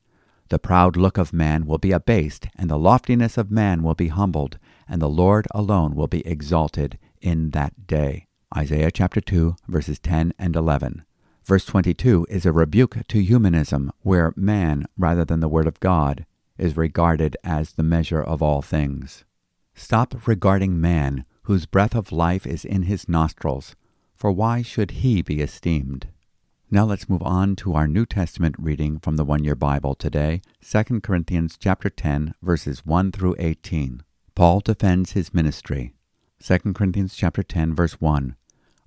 The 0.50 0.58
proud 0.58 0.94
look 0.94 1.16
of 1.16 1.32
man 1.32 1.64
will 1.64 1.78
be 1.78 1.92
abased, 1.92 2.48
and 2.54 2.68
the 2.68 2.76
loftiness 2.76 3.38
of 3.38 3.50
man 3.50 3.82
will 3.82 3.94
be 3.94 4.08
humbled, 4.08 4.58
and 4.86 5.00
the 5.00 5.08
Lord 5.08 5.48
alone 5.54 5.94
will 5.94 6.06
be 6.06 6.26
exalted 6.26 6.98
in 7.22 7.52
that 7.52 7.86
day. 7.86 8.26
Isaiah 8.56 8.90
chapter 8.90 9.20
2, 9.20 9.54
verses 9.68 10.00
10 10.00 10.34
and 10.36 10.56
11. 10.56 11.04
Verse 11.44 11.64
22 11.64 12.26
is 12.28 12.44
a 12.44 12.50
rebuke 12.50 13.06
to 13.06 13.22
humanism, 13.22 13.92
where 14.00 14.32
man, 14.34 14.86
rather 14.98 15.24
than 15.24 15.38
the 15.38 15.48
Word 15.48 15.68
of 15.68 15.78
God, 15.78 16.26
is 16.58 16.76
regarded 16.76 17.36
as 17.44 17.72
the 17.72 17.84
measure 17.84 18.20
of 18.20 18.42
all 18.42 18.60
things. 18.60 19.24
Stop 19.74 20.26
regarding 20.26 20.80
man, 20.80 21.24
whose 21.44 21.64
breath 21.64 21.94
of 21.94 22.10
life 22.10 22.44
is 22.44 22.64
in 22.64 22.82
his 22.82 23.08
nostrils, 23.08 23.76
for 24.16 24.32
why 24.32 24.62
should 24.62 24.90
he 24.90 25.22
be 25.22 25.40
esteemed? 25.40 26.08
Now 26.72 26.84
let's 26.84 27.08
move 27.08 27.22
on 27.22 27.54
to 27.56 27.74
our 27.74 27.86
New 27.86 28.04
Testament 28.04 28.56
reading 28.58 28.98
from 28.98 29.14
the 29.16 29.24
One 29.24 29.44
Year 29.44 29.54
Bible 29.54 29.94
today, 29.94 30.42
2 30.68 31.00
Corinthians 31.02 31.56
chapter 31.56 31.88
10, 31.88 32.34
verses 32.42 32.84
1 32.84 33.12
through 33.12 33.36
18. 33.38 34.02
Paul 34.34 34.58
defends 34.58 35.12
his 35.12 35.32
ministry. 35.32 35.94
2 36.42 36.58
Corinthians 36.74 37.14
chapter 37.14 37.44
10, 37.44 37.76
verse 37.76 38.00
1. 38.00 38.34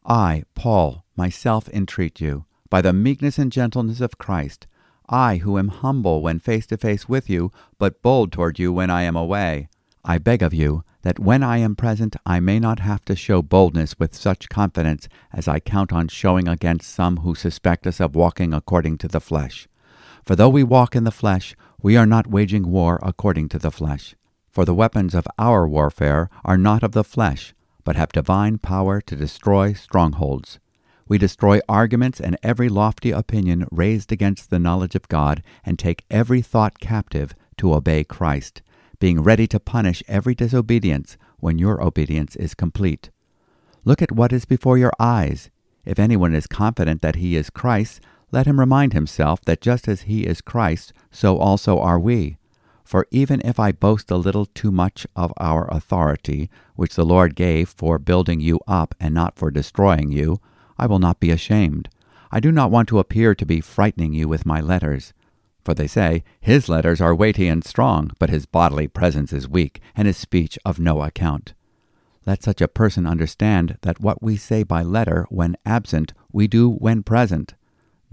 I, 0.06 0.44
Paul, 0.54 1.06
myself 1.16 1.70
entreat 1.70 2.20
you, 2.20 2.46
by 2.70 2.82
the 2.82 2.92
meekness 2.92 3.38
and 3.38 3.52
gentleness 3.52 4.02
of 4.02 4.18
Christ, 4.18 4.68
I 5.08 5.38
who 5.38 5.58
am 5.58 5.70
humble 5.70 6.22
when 6.22 6.40
face 6.40 6.66
to 6.68 6.78
face 6.78 7.08
with 7.08 7.30
you, 7.30 7.52
but 7.78 8.02
bold 8.02 8.32
toward 8.32 8.60
you 8.60 8.74
when 8.74 8.90
I 8.90 9.04
am 9.04 9.16
away, 9.16 9.70
I 10.04 10.18
beg 10.18 10.44
of 10.44 10.54
you 10.54 10.84
that 11.04 11.20
when 11.20 11.44
I 11.44 11.58
am 11.58 11.76
present 11.76 12.18
I 12.26 12.42
may 12.42 12.60
not 12.60 12.80
have 12.80 13.06
to 13.06 13.16
show 13.16 13.42
boldness 13.42 13.98
with 13.98 14.14
such 14.14 14.50
confidence 14.50 15.08
as 15.32 15.48
I 15.48 15.60
count 15.60 15.94
on 15.94 16.10
showing 16.10 16.48
against 16.48 16.94
some 16.94 17.18
who 17.18 17.36
suspect 17.36 17.88
us 17.88 18.02
of 18.02 18.16
walking 18.16 18.54
according 18.54 18.98
to 19.00 19.08
the 19.08 19.22
flesh. 19.22 19.68
For 20.26 20.36
though 20.36 20.50
we 20.50 20.64
walk 20.64 20.96
in 20.96 21.06
the 21.06 21.12
flesh, 21.12 21.56
we 21.82 21.96
are 21.96 22.06
not 22.06 22.28
waging 22.28 22.70
war 22.70 23.00
according 23.02 23.50
to 23.50 23.60
the 23.60 23.72
flesh. 23.72 24.16
For 24.50 24.66
the 24.66 24.74
weapons 24.74 25.16
of 25.16 25.28
our 25.38 25.68
warfare 25.68 26.30
are 26.44 26.58
not 26.58 26.84
of 26.84 26.92
the 26.92 27.04
flesh 27.04 27.54
but 27.84 27.96
have 27.96 28.12
divine 28.12 28.58
power 28.58 29.02
to 29.02 29.16
destroy 29.16 29.74
strongholds. 29.74 30.60
We 31.08 31.18
destroy 31.18 31.60
arguments 31.68 32.20
and 32.20 32.38
every 32.42 32.70
lofty 32.70 33.12
opinion 33.12 33.68
raised 33.72 34.12
against 34.12 34.50
the 34.50 34.60
knowledge 34.60 34.96
of 34.96 35.08
God, 35.10 35.44
and 35.66 35.78
take 35.78 36.06
every 36.10 36.42
thought 36.42 36.80
captive 36.80 37.36
to 37.58 37.74
obey 37.74 38.04
Christ, 38.04 38.62
being 39.00 39.22
ready 39.22 39.48
to 39.48 39.60
punish 39.60 40.02
every 40.08 40.34
disobedience 40.34 41.18
when 41.40 41.60
your 41.60 41.84
obedience 41.84 42.36
is 42.38 42.54
complete. 42.54 43.10
Look 43.84 44.02
at 44.02 44.14
what 44.14 44.32
is 44.32 44.46
before 44.46 44.78
your 44.78 44.94
eyes. 44.98 45.50
If 45.84 46.00
anyone 46.00 46.34
is 46.34 46.48
confident 46.48 47.02
that 47.02 47.18
he 47.18 47.36
is 47.36 47.50
Christ, 47.50 48.00
let 48.32 48.48
him 48.48 48.60
remind 48.60 48.94
himself 48.94 49.42
that 49.42 49.62
just 49.62 49.88
as 49.88 50.04
he 50.04 50.26
is 50.26 50.42
Christ, 50.42 50.94
so 51.12 51.38
also 51.38 51.80
are 51.80 52.00
we. 52.00 52.38
For 52.84 53.08
even 53.12 53.42
if 53.46 53.60
I 53.60 53.72
boast 53.72 54.12
a 54.12 54.18
little 54.18 54.46
too 54.46 54.72
much 54.72 55.08
of 55.16 55.34
our 55.38 55.68
authority, 55.72 56.50
which 56.76 56.96
the 56.96 57.06
Lord 57.06 57.36
gave 57.36 57.70
for 57.70 57.98
building 57.98 58.40
you 58.40 58.60
up 58.68 58.94
and 59.00 59.14
not 59.14 59.38
for 59.38 59.50
destroying 59.50 60.12
you, 60.12 60.40
I 60.78 60.86
will 60.88 61.00
not 61.00 61.20
be 61.20 61.32
ashamed. 61.32 61.90
I 62.32 62.40
do 62.40 62.52
not 62.52 62.72
want 62.72 62.90
to 62.90 63.00
appear 63.00 63.36
to 63.36 63.46
be 63.46 63.62
frightening 63.62 64.14
you 64.14 64.28
with 64.28 64.46
my 64.46 64.60
letters. 64.60 65.14
For 65.64 65.74
they 65.74 65.88
say, 65.88 66.24
His 66.42 66.68
letters 66.68 67.00
are 67.00 67.16
weighty 67.16 67.48
and 67.48 67.64
strong, 67.64 68.12
but 68.20 68.30
his 68.30 68.46
bodily 68.46 68.88
presence 68.88 69.32
is 69.32 69.48
weak, 69.48 69.80
and 69.96 70.08
his 70.08 70.18
speech 70.18 70.60
of 70.66 70.80
no 70.80 71.04
account. 71.04 71.54
Let 72.26 72.44
such 72.44 72.62
a 72.62 72.68
person 72.68 73.06
understand 73.06 73.78
that 73.82 74.00
what 74.00 74.22
we 74.22 74.36
say 74.36 74.64
by 74.64 74.82
letter 74.82 75.26
when 75.30 75.58
absent, 75.66 76.14
we 76.32 76.48
do 76.48 76.70
when 76.70 77.04
present. 77.04 77.54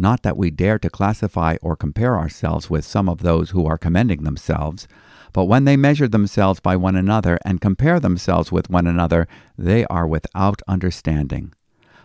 Not 0.00 0.22
that 0.22 0.38
we 0.38 0.50
dare 0.50 0.78
to 0.78 0.88
classify 0.88 1.56
or 1.60 1.76
compare 1.76 2.16
ourselves 2.16 2.70
with 2.70 2.86
some 2.86 3.06
of 3.06 3.20
those 3.20 3.50
who 3.50 3.66
are 3.66 3.76
commending 3.76 4.24
themselves, 4.24 4.88
but 5.34 5.44
when 5.44 5.66
they 5.66 5.76
measure 5.76 6.08
themselves 6.08 6.58
by 6.58 6.74
one 6.74 6.96
another 6.96 7.38
and 7.44 7.60
compare 7.60 8.00
themselves 8.00 8.50
with 8.50 8.70
one 8.70 8.86
another, 8.86 9.28
they 9.58 9.84
are 9.84 10.06
without 10.06 10.62
understanding. 10.66 11.52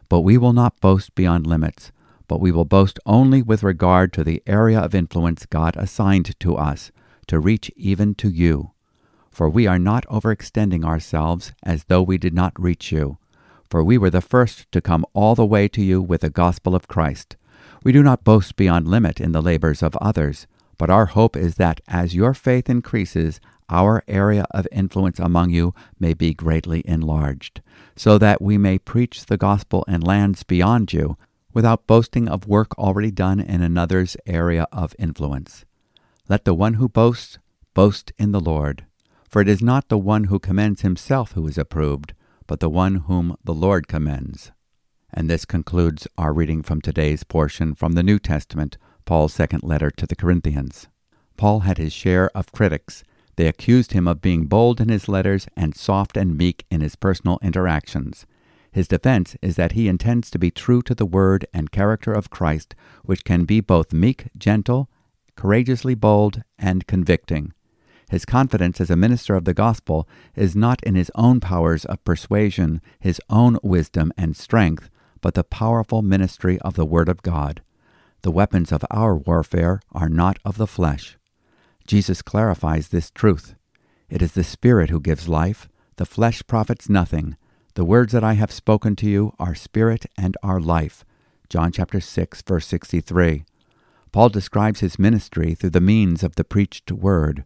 But 0.09 0.21
we 0.21 0.37
will 0.37 0.51
not 0.51 0.81
boast 0.81 1.15
beyond 1.15 1.47
limits, 1.47 1.93
but 2.27 2.41
we 2.41 2.51
will 2.51 2.65
boast 2.65 2.99
only 3.05 3.41
with 3.41 3.63
regard 3.63 4.11
to 4.11 4.25
the 4.25 4.43
area 4.45 4.81
of 4.81 4.93
influence 4.93 5.45
God 5.45 5.77
assigned 5.77 6.37
to 6.41 6.57
us, 6.57 6.91
to 7.27 7.39
reach 7.39 7.71
even 7.77 8.13
to 8.15 8.29
you. 8.29 8.71
For 9.31 9.49
we 9.49 9.67
are 9.67 9.79
not 9.79 10.05
overextending 10.07 10.83
ourselves 10.83 11.53
as 11.63 11.85
though 11.85 12.03
we 12.03 12.17
did 12.17 12.33
not 12.33 12.59
reach 12.59 12.91
you. 12.91 13.19
For 13.69 13.85
we 13.85 13.97
were 13.97 14.09
the 14.09 14.19
first 14.19 14.69
to 14.73 14.81
come 14.81 15.05
all 15.13 15.33
the 15.33 15.45
way 15.45 15.69
to 15.69 15.81
you 15.81 16.01
with 16.01 16.19
the 16.19 16.29
gospel 16.29 16.75
of 16.75 16.89
Christ. 16.89 17.37
We 17.85 17.91
do 17.91 18.01
not 18.01 18.23
boast 18.23 18.55
beyond 18.55 18.87
limit 18.87 19.21
in 19.21 19.31
the 19.31 19.43
labors 19.43 19.83
of 19.83 19.95
others, 19.97 20.47
but 20.79 20.89
our 20.89 21.05
hope 21.05 21.37
is 21.37 21.55
that 21.55 21.81
as 21.87 22.15
your 22.15 22.33
faith 22.33 22.67
increases, 22.67 23.39
our 23.69 24.03
area 24.07 24.47
of 24.49 24.67
influence 24.71 25.19
among 25.19 25.51
you 25.51 25.75
may 25.99 26.15
be 26.15 26.33
greatly 26.33 26.81
enlarged, 26.85 27.61
so 27.95 28.17
that 28.17 28.41
we 28.41 28.57
may 28.57 28.79
preach 28.79 29.27
the 29.27 29.37
gospel 29.37 29.85
in 29.87 30.01
lands 30.01 30.41
beyond 30.41 30.93
you 30.93 31.15
without 31.53 31.85
boasting 31.85 32.27
of 32.27 32.47
work 32.47 32.75
already 32.75 33.11
done 33.11 33.39
in 33.39 33.61
another's 33.61 34.17
area 34.25 34.65
of 34.71 34.95
influence. 34.97 35.63
Let 36.27 36.43
the 36.43 36.55
one 36.55 36.73
who 36.73 36.89
boasts 36.89 37.37
Boast 37.75 38.13
in 38.17 38.31
the 38.31 38.39
Lord. 38.39 38.85
For 39.29 39.41
it 39.41 39.47
is 39.47 39.61
not 39.61 39.89
the 39.89 39.97
one 39.97 40.23
who 40.25 40.39
commends 40.39 40.81
himself 40.81 41.33
who 41.33 41.45
is 41.45 41.57
approved, 41.57 42.13
but 42.47 42.61
the 42.61 42.69
one 42.69 42.95
whom 43.07 43.35
the 43.43 43.53
Lord 43.53 43.87
commends. 43.87 44.51
And 45.17 45.29
this 45.29 45.45
concludes 45.45 46.09
our 46.17 46.33
reading 46.33 46.61
from 46.61 46.81
today's 46.81 47.23
portion 47.23 47.73
from 47.73 47.93
the 47.93 48.03
New 48.03 48.19
Testament, 48.19 48.77
Paul's 49.05 49.33
second 49.33 49.63
letter 49.63 49.89
to 49.91 50.05
the 50.05 50.15
Corinthians. 50.15 50.87
Paul 51.37 51.61
had 51.61 51.77
his 51.77 51.93
share 51.93 52.29
of 52.35 52.51
critics. 52.51 53.05
They 53.37 53.47
accused 53.47 53.93
him 53.93 54.09
of 54.09 54.21
being 54.21 54.47
bold 54.47 54.81
in 54.81 54.89
his 54.89 55.07
letters 55.07 55.47
and 55.55 55.73
soft 55.73 56.17
and 56.17 56.37
meek 56.37 56.65
in 56.69 56.81
his 56.81 56.97
personal 56.97 57.39
interactions. 57.41 58.25
His 58.73 58.89
defense 58.89 59.37
is 59.41 59.55
that 59.55 59.71
he 59.71 59.87
intends 59.87 60.29
to 60.31 60.37
be 60.37 60.51
true 60.51 60.81
to 60.81 60.93
the 60.93 61.05
word 61.05 61.45
and 61.53 61.71
character 61.71 62.11
of 62.11 62.29
Christ, 62.29 62.75
which 63.05 63.23
can 63.23 63.45
be 63.45 63.61
both 63.61 63.93
meek, 63.93 64.27
gentle, 64.37 64.89
courageously 65.37 65.95
bold, 65.95 66.43
and 66.59 66.87
convicting. 66.87 67.53
His 68.09 68.25
confidence 68.25 68.81
as 68.81 68.89
a 68.89 68.97
minister 68.97 69.35
of 69.35 69.45
the 69.45 69.53
gospel 69.53 70.09
is 70.35 70.57
not 70.57 70.83
in 70.83 70.95
his 70.95 71.09
own 71.15 71.39
powers 71.39 71.85
of 71.85 72.03
persuasion, 72.03 72.81
his 72.99 73.21
own 73.29 73.57
wisdom 73.63 74.11
and 74.17 74.35
strength, 74.35 74.89
but 75.25 75.33
the 75.33 75.43
powerful 75.43 76.03
ministry 76.03 76.59
of 76.59 76.75
the 76.75 76.85
Word 76.85 77.09
of 77.09 77.23
God. 77.23 77.63
The 78.21 78.29
weapons 78.29 78.71
of 78.71 78.85
our 78.91 79.15
warfare 79.15 79.81
are 79.91 80.07
not 80.07 80.37
of 80.45 80.59
the 80.59 80.67
flesh. 80.67 81.17
Jesus 81.87 82.21
clarifies 82.21 82.89
this 82.89 83.09
truth. 83.09 83.55
It 84.07 84.21
is 84.21 84.33
the 84.33 84.43
Spirit 84.43 84.91
who 84.91 84.99
gives 84.99 85.27
life, 85.27 85.67
the 85.95 86.05
flesh 86.05 86.43
profits 86.45 86.89
nothing. 86.89 87.37
The 87.73 87.83
words 87.83 88.13
that 88.13 88.23
I 88.23 88.33
have 88.33 88.51
spoken 88.51 88.95
to 88.97 89.09
you 89.09 89.33
are 89.39 89.55
spirit 89.55 90.05
and 90.15 90.37
are 90.43 90.59
life. 90.59 91.03
John 91.49 91.71
chapter 91.71 91.99
6 91.99 92.43
verse 92.43 92.67
63. 92.67 93.45
Paul 94.11 94.29
describes 94.29 94.81
his 94.81 94.99
ministry 94.99 95.55
through 95.55 95.71
the 95.71 95.81
means 95.81 96.21
of 96.21 96.35
the 96.35 96.43
preached 96.43 96.91
word. 96.91 97.45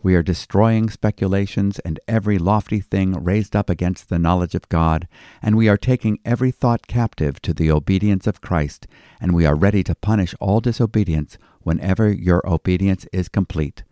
We 0.00 0.14
are 0.14 0.22
destroying 0.22 0.90
speculations 0.90 1.80
and 1.80 1.98
every 2.06 2.38
lofty 2.38 2.78
thing 2.78 3.12
raised 3.24 3.56
up 3.56 3.68
against 3.68 4.08
the 4.08 4.18
knowledge 4.18 4.54
of 4.54 4.68
God, 4.68 5.08
and 5.42 5.56
we 5.56 5.68
are 5.68 5.76
taking 5.76 6.20
every 6.24 6.52
thought 6.52 6.86
captive 6.86 7.42
to 7.42 7.52
the 7.52 7.72
obedience 7.72 8.28
of 8.28 8.40
Christ, 8.40 8.86
and 9.20 9.34
we 9.34 9.44
are 9.44 9.56
ready 9.56 9.82
to 9.82 9.96
punish 9.96 10.36
all 10.38 10.60
disobedience 10.60 11.36
whenever 11.62 12.12
your 12.12 12.48
obedience 12.48 13.06
is 13.12 13.28
complete. 13.28 13.82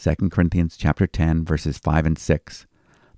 2 0.00 0.28
Corinthians 0.30 0.76
chapter 0.76 1.08
10 1.08 1.44
verses 1.44 1.76
5 1.76 2.06
and 2.06 2.18
6. 2.18 2.66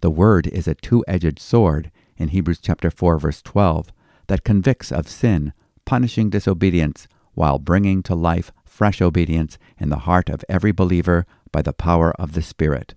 The 0.00 0.11
word 0.11 0.46
is 0.46 0.66
a 0.66 0.74
two-edged 0.74 1.38
sword 1.38 1.90
in 2.16 2.29
Hebrews 2.29 2.61
chapter 2.61 2.90
4 2.90 3.18
verse 3.18 3.42
12 3.42 3.92
that 4.29 4.44
convicts 4.44 4.90
of 4.90 5.09
sin, 5.09 5.53
punishing 5.85 6.31
disobedience, 6.31 7.07
while 7.35 7.59
bringing 7.59 8.03
to 8.05 8.14
life 8.14 8.50
fresh 8.64 9.03
obedience 9.03 9.59
in 9.79 9.90
the 9.90 10.00
heart 10.00 10.31
of 10.31 10.42
every 10.48 10.72
believer 10.72 11.26
by 11.52 11.62
the 11.62 11.72
power 11.72 12.12
of 12.12 12.32
the 12.32 12.42
Spirit. 12.42 12.94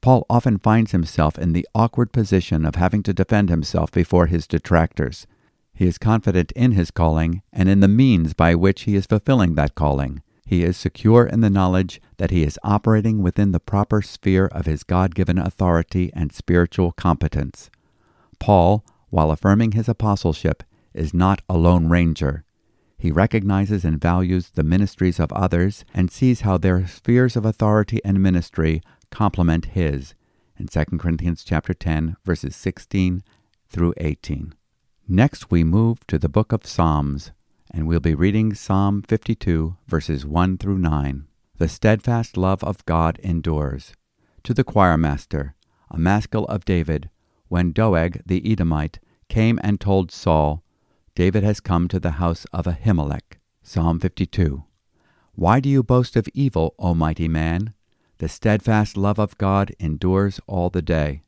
Paul 0.00 0.24
often 0.30 0.58
finds 0.58 0.92
himself 0.92 1.38
in 1.38 1.52
the 1.52 1.66
awkward 1.74 2.12
position 2.12 2.64
of 2.64 2.76
having 2.76 3.02
to 3.04 3.12
defend 3.12 3.48
himself 3.48 3.90
before 3.90 4.26
his 4.26 4.46
detractors. 4.46 5.26
He 5.74 5.86
is 5.86 5.98
confident 5.98 6.52
in 6.52 6.72
his 6.72 6.90
calling 6.90 7.42
and 7.52 7.68
in 7.68 7.80
the 7.80 7.88
means 7.88 8.34
by 8.34 8.54
which 8.54 8.82
he 8.82 8.94
is 8.94 9.06
fulfilling 9.06 9.54
that 9.54 9.74
calling. 9.74 10.22
He 10.46 10.64
is 10.64 10.76
secure 10.76 11.26
in 11.26 11.40
the 11.40 11.50
knowledge 11.50 12.00
that 12.16 12.30
he 12.30 12.42
is 12.42 12.58
operating 12.64 13.22
within 13.22 13.52
the 13.52 13.60
proper 13.60 14.00
sphere 14.00 14.46
of 14.46 14.66
his 14.66 14.82
God 14.82 15.14
given 15.14 15.36
authority 15.36 16.10
and 16.14 16.32
spiritual 16.32 16.92
competence. 16.92 17.70
Paul, 18.38 18.84
while 19.10 19.30
affirming 19.30 19.72
his 19.72 19.88
apostleship, 19.88 20.62
is 20.94 21.12
not 21.12 21.42
a 21.48 21.58
lone 21.58 21.88
ranger. 21.88 22.44
He 22.98 23.12
recognizes 23.12 23.84
and 23.84 24.00
values 24.00 24.50
the 24.50 24.64
ministries 24.64 25.20
of 25.20 25.32
others 25.32 25.84
and 25.94 26.10
sees 26.10 26.40
how 26.40 26.58
their 26.58 26.86
spheres 26.88 27.36
of 27.36 27.44
authority 27.44 28.00
and 28.04 28.20
ministry 28.20 28.82
complement 29.10 29.66
his 29.66 30.14
in 30.58 30.66
2 30.66 30.84
Corinthians 30.98 31.44
chapter 31.44 31.72
10 31.72 32.16
verses 32.24 32.56
16 32.56 33.22
through 33.68 33.94
18. 33.98 34.52
Next 35.06 35.48
we 35.48 35.62
move 35.62 36.04
to 36.08 36.18
the 36.18 36.28
book 36.28 36.52
of 36.52 36.66
Psalms 36.66 37.30
and 37.70 37.86
we'll 37.86 38.00
be 38.00 38.16
reading 38.16 38.52
Psalm 38.52 39.02
52 39.02 39.76
verses 39.86 40.26
1 40.26 40.58
through 40.58 40.78
9. 40.78 41.28
The 41.58 41.68
steadfast 41.68 42.36
love 42.36 42.64
of 42.64 42.84
God 42.84 43.20
endures. 43.22 43.92
To 44.42 44.52
the 44.52 44.64
choir 44.64 44.96
master, 44.96 45.54
a 45.90 45.98
maskil 45.98 46.46
of 46.46 46.64
David, 46.64 47.10
when 47.46 47.72
Doeg 47.72 48.22
the 48.26 48.50
Edomite 48.50 48.98
came 49.28 49.60
and 49.62 49.80
told 49.80 50.10
Saul, 50.10 50.62
David 51.18 51.42
has 51.42 51.58
come 51.58 51.88
to 51.88 51.98
the 51.98 52.12
house 52.22 52.46
of 52.52 52.66
Ahimelech. 52.66 53.40
Psalm 53.64 53.98
52. 53.98 54.62
Why 55.34 55.58
do 55.58 55.68
you 55.68 55.82
boast 55.82 56.14
of 56.14 56.28
evil, 56.32 56.76
O 56.78 56.94
mighty 56.94 57.26
man? 57.26 57.74
The 58.18 58.28
steadfast 58.28 58.96
love 58.96 59.18
of 59.18 59.36
God 59.36 59.74
endures 59.80 60.38
all 60.46 60.70
the 60.70 60.80
day. 60.80 61.24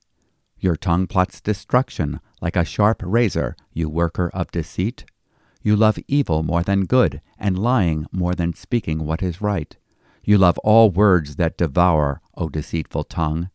Your 0.61 0.77
tongue 0.77 1.09
plots 1.09 1.41
destruction 1.41 2.21
like 2.41 2.55
a 2.55 2.65
sharp 2.65 3.03
razor, 3.05 3.57
you 3.73 3.89
worker 3.89 4.31
of 4.33 4.53
deceit. 4.53 5.07
You 5.61 5.75
love 5.75 5.99
evil 6.07 6.45
more 6.45 6.63
than 6.63 6.87
good, 6.87 7.21
and 7.37 7.59
lying 7.59 8.07
more 8.13 8.37
than 8.37 8.55
speaking 8.55 9.05
what 9.05 9.25
is 9.25 9.41
right. 9.41 9.77
You 10.23 10.39
love 10.39 10.57
all 10.59 10.91
words 10.91 11.35
that 11.35 11.59
devour, 11.59 12.21
O 12.37 12.49
deceitful 12.49 13.03
tongue. 13.03 13.51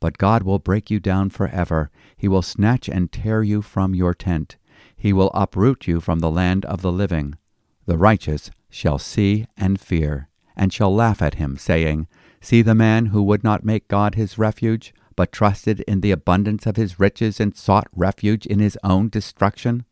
But 0.00 0.16
God 0.16 0.42
will 0.42 0.58
break 0.58 0.90
you 0.90 1.00
down 1.00 1.28
forever. 1.28 1.90
He 2.16 2.28
will 2.28 2.40
snatch 2.40 2.88
and 2.88 3.12
tear 3.12 3.42
you 3.42 3.60
from 3.60 3.94
your 3.94 4.14
tent. 4.14 4.56
He 4.96 5.12
will 5.12 5.30
uproot 5.34 5.86
you 5.86 6.00
from 6.00 6.20
the 6.20 6.30
land 6.30 6.64
of 6.64 6.82
the 6.82 6.90
living. 6.90 7.36
The 7.84 7.98
righteous 7.98 8.50
shall 8.70 8.98
see 8.98 9.46
and 9.56 9.78
fear, 9.78 10.28
and 10.56 10.72
shall 10.72 10.92
laugh 10.92 11.22
at 11.22 11.34
him, 11.34 11.56
saying, 11.58 12.08
See 12.40 12.62
the 12.62 12.74
man 12.74 13.06
who 13.06 13.22
would 13.22 13.44
not 13.44 13.64
make 13.64 13.88
God 13.88 14.14
his 14.14 14.38
refuge, 14.38 14.94
but 15.14 15.32
trusted 15.32 15.80
in 15.80 16.00
the 16.00 16.10
abundance 16.10 16.66
of 16.66 16.76
his 16.76 16.98
riches 16.98 17.38
and 17.40 17.56
sought 17.56 17.88
refuge 17.94 18.46
in 18.46 18.58
his 18.58 18.78
own 18.82 19.08
destruction? 19.08 19.84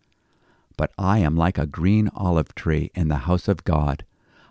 But 0.77 0.93
I 0.99 1.19
am 1.19 1.37
like 1.37 1.59
a 1.59 1.67
green 1.67 2.11
olive 2.15 2.55
tree 2.55 2.91
in 2.95 3.09
the 3.09 3.25
house 3.29 3.47
of 3.47 3.65
God. 3.65 4.05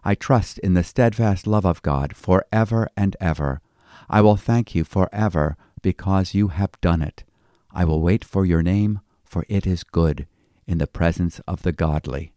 I 0.03 0.15
trust 0.15 0.59
in 0.59 0.73
the 0.73 0.83
steadfast 0.83 1.47
love 1.47 1.65
of 1.65 1.81
God 1.81 2.15
for 2.15 2.45
ever 2.51 2.87
and 2.95 3.17
ever. 3.19 3.61
I 4.09 4.21
will 4.21 4.37
thank 4.37 4.75
you 4.75 4.83
for 4.83 5.09
ever 5.11 5.57
because 5.81 6.33
you 6.33 6.49
have 6.49 6.79
done 6.79 7.01
it. 7.01 7.23
I 7.71 7.85
will 7.85 8.01
wait 8.01 8.23
for 8.23 8.45
your 8.45 8.61
name, 8.61 9.01
for 9.23 9.45
it 9.49 9.65
is 9.65 9.83
good 9.83 10.27
in 10.67 10.77
the 10.77 10.87
presence 10.87 11.39
of 11.47 11.63
the 11.63 11.71
godly. 11.71 12.33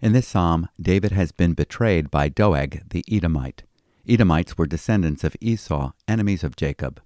In 0.00 0.12
this 0.12 0.28
psalm, 0.28 0.68
David 0.80 1.12
has 1.12 1.32
been 1.32 1.54
betrayed 1.54 2.10
by 2.10 2.28
Doeg 2.28 2.82
the 2.90 3.04
Edomite. 3.10 3.62
Edomites 4.06 4.58
were 4.58 4.66
descendants 4.66 5.24
of 5.24 5.36
Esau, 5.40 5.92
enemies 6.06 6.44
of 6.44 6.56
Jacob. 6.56 7.00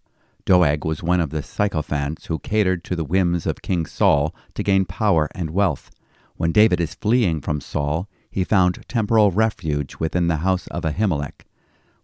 Doeg 0.45 0.85
was 0.85 1.03
one 1.03 1.21
of 1.21 1.31
the 1.31 1.43
sycophants 1.43 2.27
who 2.27 2.39
catered 2.39 2.83
to 2.85 2.97
the 2.97 3.05
whims 3.05 3.47
of 3.47 3.63
King 3.63 3.87
Saul 3.87 4.35
to 4.55 4.63
gain 4.63 4.85
power 4.85 5.29
and 5.35 5.51
wealth. 5.51 5.91
When 6.37 6.53
David 6.53 6.81
is 6.81 6.95
fleeing 6.95 7.41
from 7.41 7.61
Saul, 7.61 8.09
he 8.31 8.45
found 8.45 8.85
temporal 8.89 9.31
refuge 9.31 9.97
within 9.97 10.29
the 10.29 10.39
house 10.39 10.67
of 10.69 10.85
Ahimelech. 10.85 11.45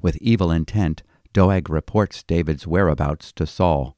With 0.01 0.17
evil 0.21 0.51
intent, 0.51 1.03
Doeg 1.33 1.69
reports 1.71 2.23
David's 2.23 2.67
whereabouts 2.67 3.33
to 3.33 3.47
Saul. 3.47 3.97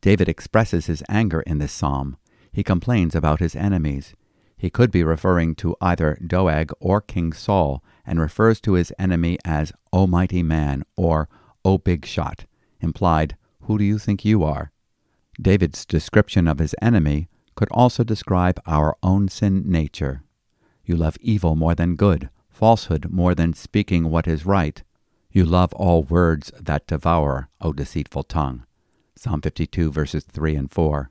David 0.00 0.28
expresses 0.28 0.86
his 0.86 1.02
anger 1.08 1.40
in 1.42 1.58
this 1.58 1.72
psalm. 1.72 2.16
He 2.56 2.64
complains 2.64 3.14
about 3.14 3.40
his 3.40 3.54
enemies. 3.54 4.14
He 4.56 4.70
could 4.70 4.90
be 4.90 5.04
referring 5.04 5.56
to 5.56 5.76
either 5.78 6.18
Doeg 6.26 6.72
or 6.80 7.02
King 7.02 7.34
Saul 7.34 7.84
and 8.06 8.18
refers 8.18 8.62
to 8.62 8.72
his 8.72 8.94
enemy 8.98 9.36
as 9.44 9.74
O 9.92 10.06
mighty 10.06 10.42
man 10.42 10.82
or 10.96 11.28
O 11.66 11.76
big 11.76 12.06
shot, 12.06 12.46
implied, 12.80 13.36
Who 13.64 13.76
do 13.76 13.84
you 13.84 13.98
think 13.98 14.24
you 14.24 14.42
are? 14.42 14.72
David's 15.38 15.84
description 15.84 16.48
of 16.48 16.58
his 16.58 16.74
enemy 16.80 17.28
could 17.56 17.68
also 17.72 18.02
describe 18.02 18.58
our 18.66 18.96
own 19.02 19.28
sin 19.28 19.70
nature. 19.70 20.22
You 20.82 20.96
love 20.96 21.18
evil 21.20 21.56
more 21.56 21.74
than 21.74 21.94
good, 21.94 22.30
falsehood 22.48 23.10
more 23.10 23.34
than 23.34 23.52
speaking 23.52 24.08
what 24.10 24.26
is 24.26 24.46
right. 24.46 24.82
You 25.30 25.44
love 25.44 25.74
all 25.74 26.04
words 26.04 26.50
that 26.58 26.86
devour, 26.86 27.50
O 27.60 27.74
deceitful 27.74 28.22
tongue. 28.22 28.64
Psalm 29.14 29.42
52, 29.42 29.92
verses 29.92 30.24
3 30.24 30.56
and 30.56 30.72
4 30.72 31.10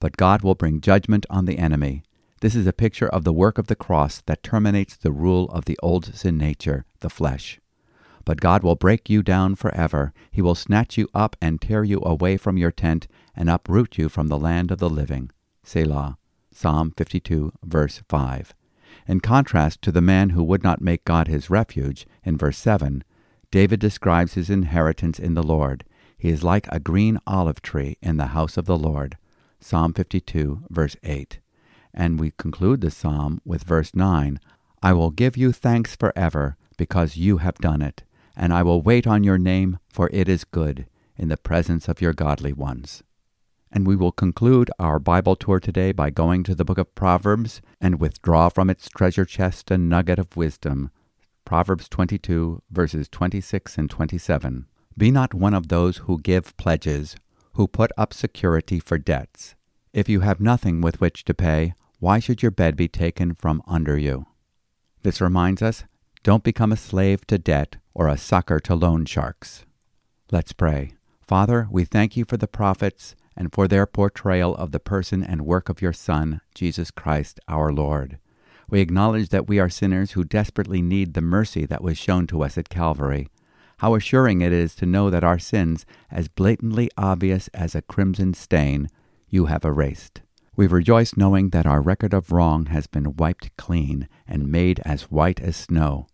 but 0.00 0.16
God 0.16 0.42
will 0.42 0.54
bring 0.54 0.80
judgment 0.80 1.26
on 1.30 1.44
the 1.44 1.58
enemy. 1.58 2.02
This 2.40 2.54
is 2.54 2.66
a 2.66 2.72
picture 2.72 3.08
of 3.08 3.24
the 3.24 3.32
work 3.32 3.58
of 3.58 3.66
the 3.66 3.76
cross 3.76 4.22
that 4.26 4.42
terminates 4.42 4.96
the 4.96 5.12
rule 5.12 5.44
of 5.50 5.66
the 5.66 5.78
old 5.82 6.14
sin 6.14 6.38
nature, 6.38 6.86
the 7.00 7.10
flesh. 7.10 7.60
But 8.24 8.40
God 8.40 8.62
will 8.62 8.76
break 8.76 9.08
you 9.10 9.22
down 9.22 9.54
forever. 9.54 10.12
He 10.30 10.42
will 10.42 10.54
snatch 10.54 10.96
you 10.96 11.08
up 11.14 11.36
and 11.40 11.60
tear 11.60 11.84
you 11.84 12.00
away 12.02 12.36
from 12.36 12.56
your 12.56 12.70
tent 12.70 13.06
and 13.36 13.50
uproot 13.50 13.98
you 13.98 14.08
from 14.08 14.28
the 14.28 14.38
land 14.38 14.70
of 14.70 14.78
the 14.78 14.90
living. 14.90 15.30
Selah. 15.62 16.16
Psalm 16.52 16.92
52, 16.96 17.52
verse 17.62 18.02
5. 18.08 18.54
In 19.06 19.20
contrast 19.20 19.82
to 19.82 19.92
the 19.92 20.00
man 20.00 20.30
who 20.30 20.42
would 20.42 20.62
not 20.62 20.80
make 20.80 21.04
God 21.04 21.28
his 21.28 21.50
refuge, 21.50 22.06
in 22.24 22.36
verse 22.36 22.58
7, 22.58 23.04
David 23.50 23.80
describes 23.80 24.34
his 24.34 24.50
inheritance 24.50 25.18
in 25.18 25.34
the 25.34 25.42
Lord. 25.42 25.84
He 26.18 26.28
is 26.28 26.42
like 26.42 26.66
a 26.68 26.80
green 26.80 27.18
olive 27.26 27.62
tree 27.62 27.96
in 28.02 28.16
the 28.16 28.28
house 28.28 28.56
of 28.56 28.66
the 28.66 28.78
Lord. 28.78 29.16
Psalm 29.60 29.92
52, 29.92 30.64
verse 30.70 30.96
8. 31.02 31.38
And 31.92 32.18
we 32.18 32.32
conclude 32.32 32.80
the 32.80 32.90
psalm 32.90 33.40
with 33.44 33.64
verse 33.64 33.94
9 33.94 34.40
I 34.82 34.92
will 34.94 35.10
give 35.10 35.36
you 35.36 35.52
thanks 35.52 35.94
forever, 35.94 36.56
because 36.78 37.18
you 37.18 37.38
have 37.38 37.56
done 37.56 37.82
it, 37.82 38.02
and 38.34 38.54
I 38.54 38.62
will 38.62 38.80
wait 38.80 39.06
on 39.06 39.22
your 39.22 39.36
name, 39.36 39.78
for 39.90 40.08
it 40.10 40.26
is 40.26 40.44
good, 40.44 40.86
in 41.18 41.28
the 41.28 41.36
presence 41.36 41.86
of 41.86 42.00
your 42.00 42.14
godly 42.14 42.54
ones. 42.54 43.02
And 43.70 43.86
we 43.86 43.94
will 43.94 44.10
conclude 44.10 44.70
our 44.78 44.98
Bible 44.98 45.36
tour 45.36 45.60
today 45.60 45.92
by 45.92 46.08
going 46.08 46.42
to 46.44 46.54
the 46.54 46.64
book 46.64 46.78
of 46.78 46.94
Proverbs 46.94 47.60
and 47.80 48.00
withdraw 48.00 48.48
from 48.48 48.70
its 48.70 48.88
treasure 48.88 49.26
chest 49.26 49.70
a 49.70 49.76
nugget 49.76 50.18
of 50.18 50.34
wisdom. 50.34 50.90
Proverbs 51.44 51.88
22, 51.88 52.62
verses 52.70 53.08
26 53.10 53.76
and 53.76 53.90
27. 53.90 54.64
Be 54.96 55.10
not 55.10 55.34
one 55.34 55.54
of 55.54 55.68
those 55.68 55.98
who 55.98 56.18
give 56.18 56.56
pledges, 56.56 57.14
who 57.60 57.68
put 57.68 57.92
up 57.98 58.14
security 58.14 58.80
for 58.80 58.96
debts. 58.96 59.54
If 59.92 60.08
you 60.08 60.20
have 60.20 60.40
nothing 60.40 60.80
with 60.80 60.98
which 60.98 61.26
to 61.26 61.34
pay, 61.34 61.74
why 61.98 62.18
should 62.18 62.40
your 62.40 62.50
bed 62.50 62.74
be 62.74 62.88
taken 62.88 63.34
from 63.34 63.60
under 63.66 63.98
you? 63.98 64.24
This 65.02 65.20
reminds 65.20 65.60
us 65.60 65.84
don't 66.22 66.42
become 66.42 66.72
a 66.72 66.76
slave 66.78 67.26
to 67.26 67.36
debt 67.36 67.76
or 67.92 68.08
a 68.08 68.16
sucker 68.16 68.60
to 68.60 68.74
loan 68.74 69.04
sharks. 69.04 69.66
Let's 70.32 70.54
pray. 70.54 70.94
Father, 71.28 71.68
we 71.70 71.84
thank 71.84 72.16
you 72.16 72.24
for 72.24 72.38
the 72.38 72.48
prophets 72.48 73.14
and 73.36 73.52
for 73.52 73.68
their 73.68 73.84
portrayal 73.84 74.56
of 74.56 74.72
the 74.72 74.80
person 74.80 75.22
and 75.22 75.42
work 75.44 75.68
of 75.68 75.82
your 75.82 75.92
Son, 75.92 76.40
Jesus 76.54 76.90
Christ 76.90 77.40
our 77.46 77.70
Lord. 77.70 78.16
We 78.70 78.80
acknowledge 78.80 79.28
that 79.28 79.48
we 79.48 79.58
are 79.58 79.68
sinners 79.68 80.12
who 80.12 80.24
desperately 80.24 80.80
need 80.80 81.12
the 81.12 81.20
mercy 81.20 81.66
that 81.66 81.84
was 81.84 81.98
shown 81.98 82.26
to 82.28 82.42
us 82.42 82.56
at 82.56 82.70
Calvary. 82.70 83.28
How 83.80 83.94
assuring 83.94 84.42
it 84.42 84.52
is 84.52 84.74
to 84.74 84.84
know 84.84 85.08
that 85.08 85.24
our 85.24 85.38
sins, 85.38 85.86
as 86.10 86.28
blatantly 86.28 86.90
obvious 86.98 87.48
as 87.54 87.74
a 87.74 87.80
crimson 87.80 88.34
stain, 88.34 88.90
you 89.30 89.46
have 89.46 89.64
erased. 89.64 90.20
We 90.54 90.66
rejoice 90.66 91.16
knowing 91.16 91.48
that 91.50 91.64
our 91.64 91.80
record 91.80 92.12
of 92.12 92.30
wrong 92.30 92.66
has 92.66 92.86
been 92.86 93.16
wiped 93.16 93.56
clean 93.56 94.06
and 94.28 94.52
made 94.52 94.80
as 94.84 95.04
white 95.10 95.40
as 95.40 95.56
snow. 95.56 96.08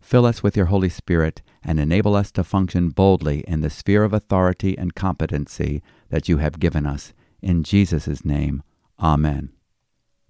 Fill 0.00 0.24
us 0.24 0.44
with 0.44 0.56
your 0.56 0.66
Holy 0.66 0.88
Spirit 0.88 1.42
and 1.64 1.80
enable 1.80 2.14
us 2.14 2.30
to 2.30 2.44
function 2.44 2.90
boldly 2.90 3.40
in 3.40 3.60
the 3.60 3.70
sphere 3.70 4.04
of 4.04 4.12
authority 4.12 4.78
and 4.78 4.94
competency 4.94 5.82
that 6.10 6.28
you 6.28 6.36
have 6.36 6.60
given 6.60 6.86
us. 6.86 7.12
In 7.42 7.64
Jesus' 7.64 8.24
name, 8.24 8.62
Amen. 9.00 9.50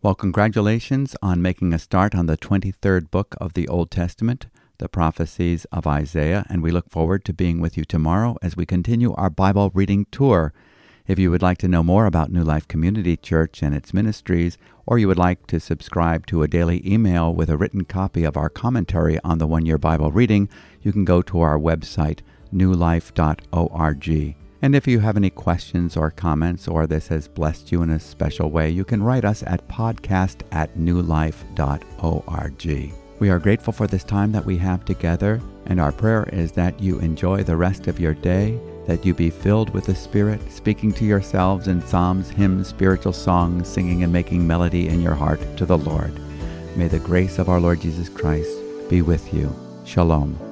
Well, 0.00 0.14
congratulations 0.14 1.14
on 1.20 1.42
making 1.42 1.74
a 1.74 1.78
start 1.78 2.14
on 2.14 2.24
the 2.24 2.38
23rd 2.38 3.10
book 3.10 3.34
of 3.38 3.52
the 3.52 3.68
Old 3.68 3.90
Testament, 3.90 4.46
the 4.80 4.88
prophecies 4.88 5.64
of 5.66 5.86
Isaiah, 5.86 6.44
and 6.48 6.62
we 6.62 6.72
look 6.72 6.90
forward 6.90 7.24
to 7.26 7.32
being 7.32 7.60
with 7.60 7.76
you 7.76 7.84
tomorrow 7.84 8.36
as 8.42 8.56
we 8.56 8.66
continue 8.66 9.12
our 9.14 9.30
Bible 9.30 9.70
reading 9.72 10.06
tour. 10.10 10.52
If 11.06 11.18
you 11.18 11.30
would 11.30 11.42
like 11.42 11.58
to 11.58 11.68
know 11.68 11.82
more 11.82 12.06
about 12.06 12.32
New 12.32 12.42
Life 12.42 12.66
Community 12.66 13.16
Church 13.16 13.62
and 13.62 13.74
its 13.74 13.94
ministries, 13.94 14.58
or 14.86 14.98
you 14.98 15.06
would 15.06 15.18
like 15.18 15.46
to 15.48 15.60
subscribe 15.60 16.26
to 16.26 16.42
a 16.42 16.48
daily 16.48 16.82
email 16.90 17.32
with 17.32 17.50
a 17.50 17.56
written 17.56 17.84
copy 17.84 18.24
of 18.24 18.36
our 18.36 18.48
commentary 18.48 19.18
on 19.22 19.38
the 19.38 19.46
one 19.46 19.66
year 19.66 19.78
Bible 19.78 20.10
reading, 20.10 20.48
you 20.82 20.92
can 20.92 21.04
go 21.04 21.22
to 21.22 21.40
our 21.40 21.58
website, 21.58 22.20
newlife.org. 22.52 24.36
And 24.62 24.74
if 24.74 24.86
you 24.86 25.00
have 25.00 25.16
any 25.16 25.30
questions 25.30 25.96
or 25.96 26.10
comments, 26.10 26.68
or 26.68 26.86
this 26.86 27.08
has 27.08 27.28
blessed 27.28 27.72
you 27.72 27.82
in 27.82 27.90
a 27.90 28.00
special 28.00 28.50
way, 28.50 28.70
you 28.70 28.84
can 28.84 29.02
write 29.02 29.24
us 29.24 29.42
at 29.46 29.68
podcast 29.68 30.42
at 30.52 30.76
newlife.org. 30.76 31.50
We 33.20 33.28
are 33.28 33.38
grateful 33.38 33.74
for 33.74 33.86
this 33.86 34.02
time 34.02 34.32
that 34.32 34.46
we 34.46 34.56
have 34.56 34.84
together, 34.86 35.40
and 35.66 35.78
our 35.78 35.92
prayer 35.92 36.26
is 36.32 36.52
that 36.52 36.80
you 36.80 36.98
enjoy 37.00 37.44
the 37.44 37.56
rest 37.56 37.86
of 37.86 38.00
your 38.00 38.14
day 38.14 38.58
that 38.86 39.04
you 39.04 39.14
be 39.14 39.28
filled 39.30 39.70
with 39.70 39.84
the 39.84 39.94
Spirit, 39.94 40.40
speaking 40.50 40.90
to 40.94 41.04
yourselves 41.04 41.68
in 41.68 41.86
psalms, 41.86 42.30
hymns, 42.30 42.68
spiritual 42.68 43.12
songs, 43.12 43.68
singing 43.68 44.02
and 44.02 44.12
making 44.12 44.44
melody 44.44 44.88
in 44.88 45.02
your 45.02 45.14
heart 45.14 45.40
to 45.58 45.66
the 45.66 45.78
Lord. 45.78 46.18
May 46.76 46.88
the 46.88 46.98
grace 46.98 47.38
of 47.38 47.50
our 47.50 47.60
Lord 47.60 47.82
Jesus 47.82 48.08
Christ 48.08 48.58
be 48.88 49.02
with 49.02 49.32
you. 49.34 49.54
Shalom. 49.84 50.49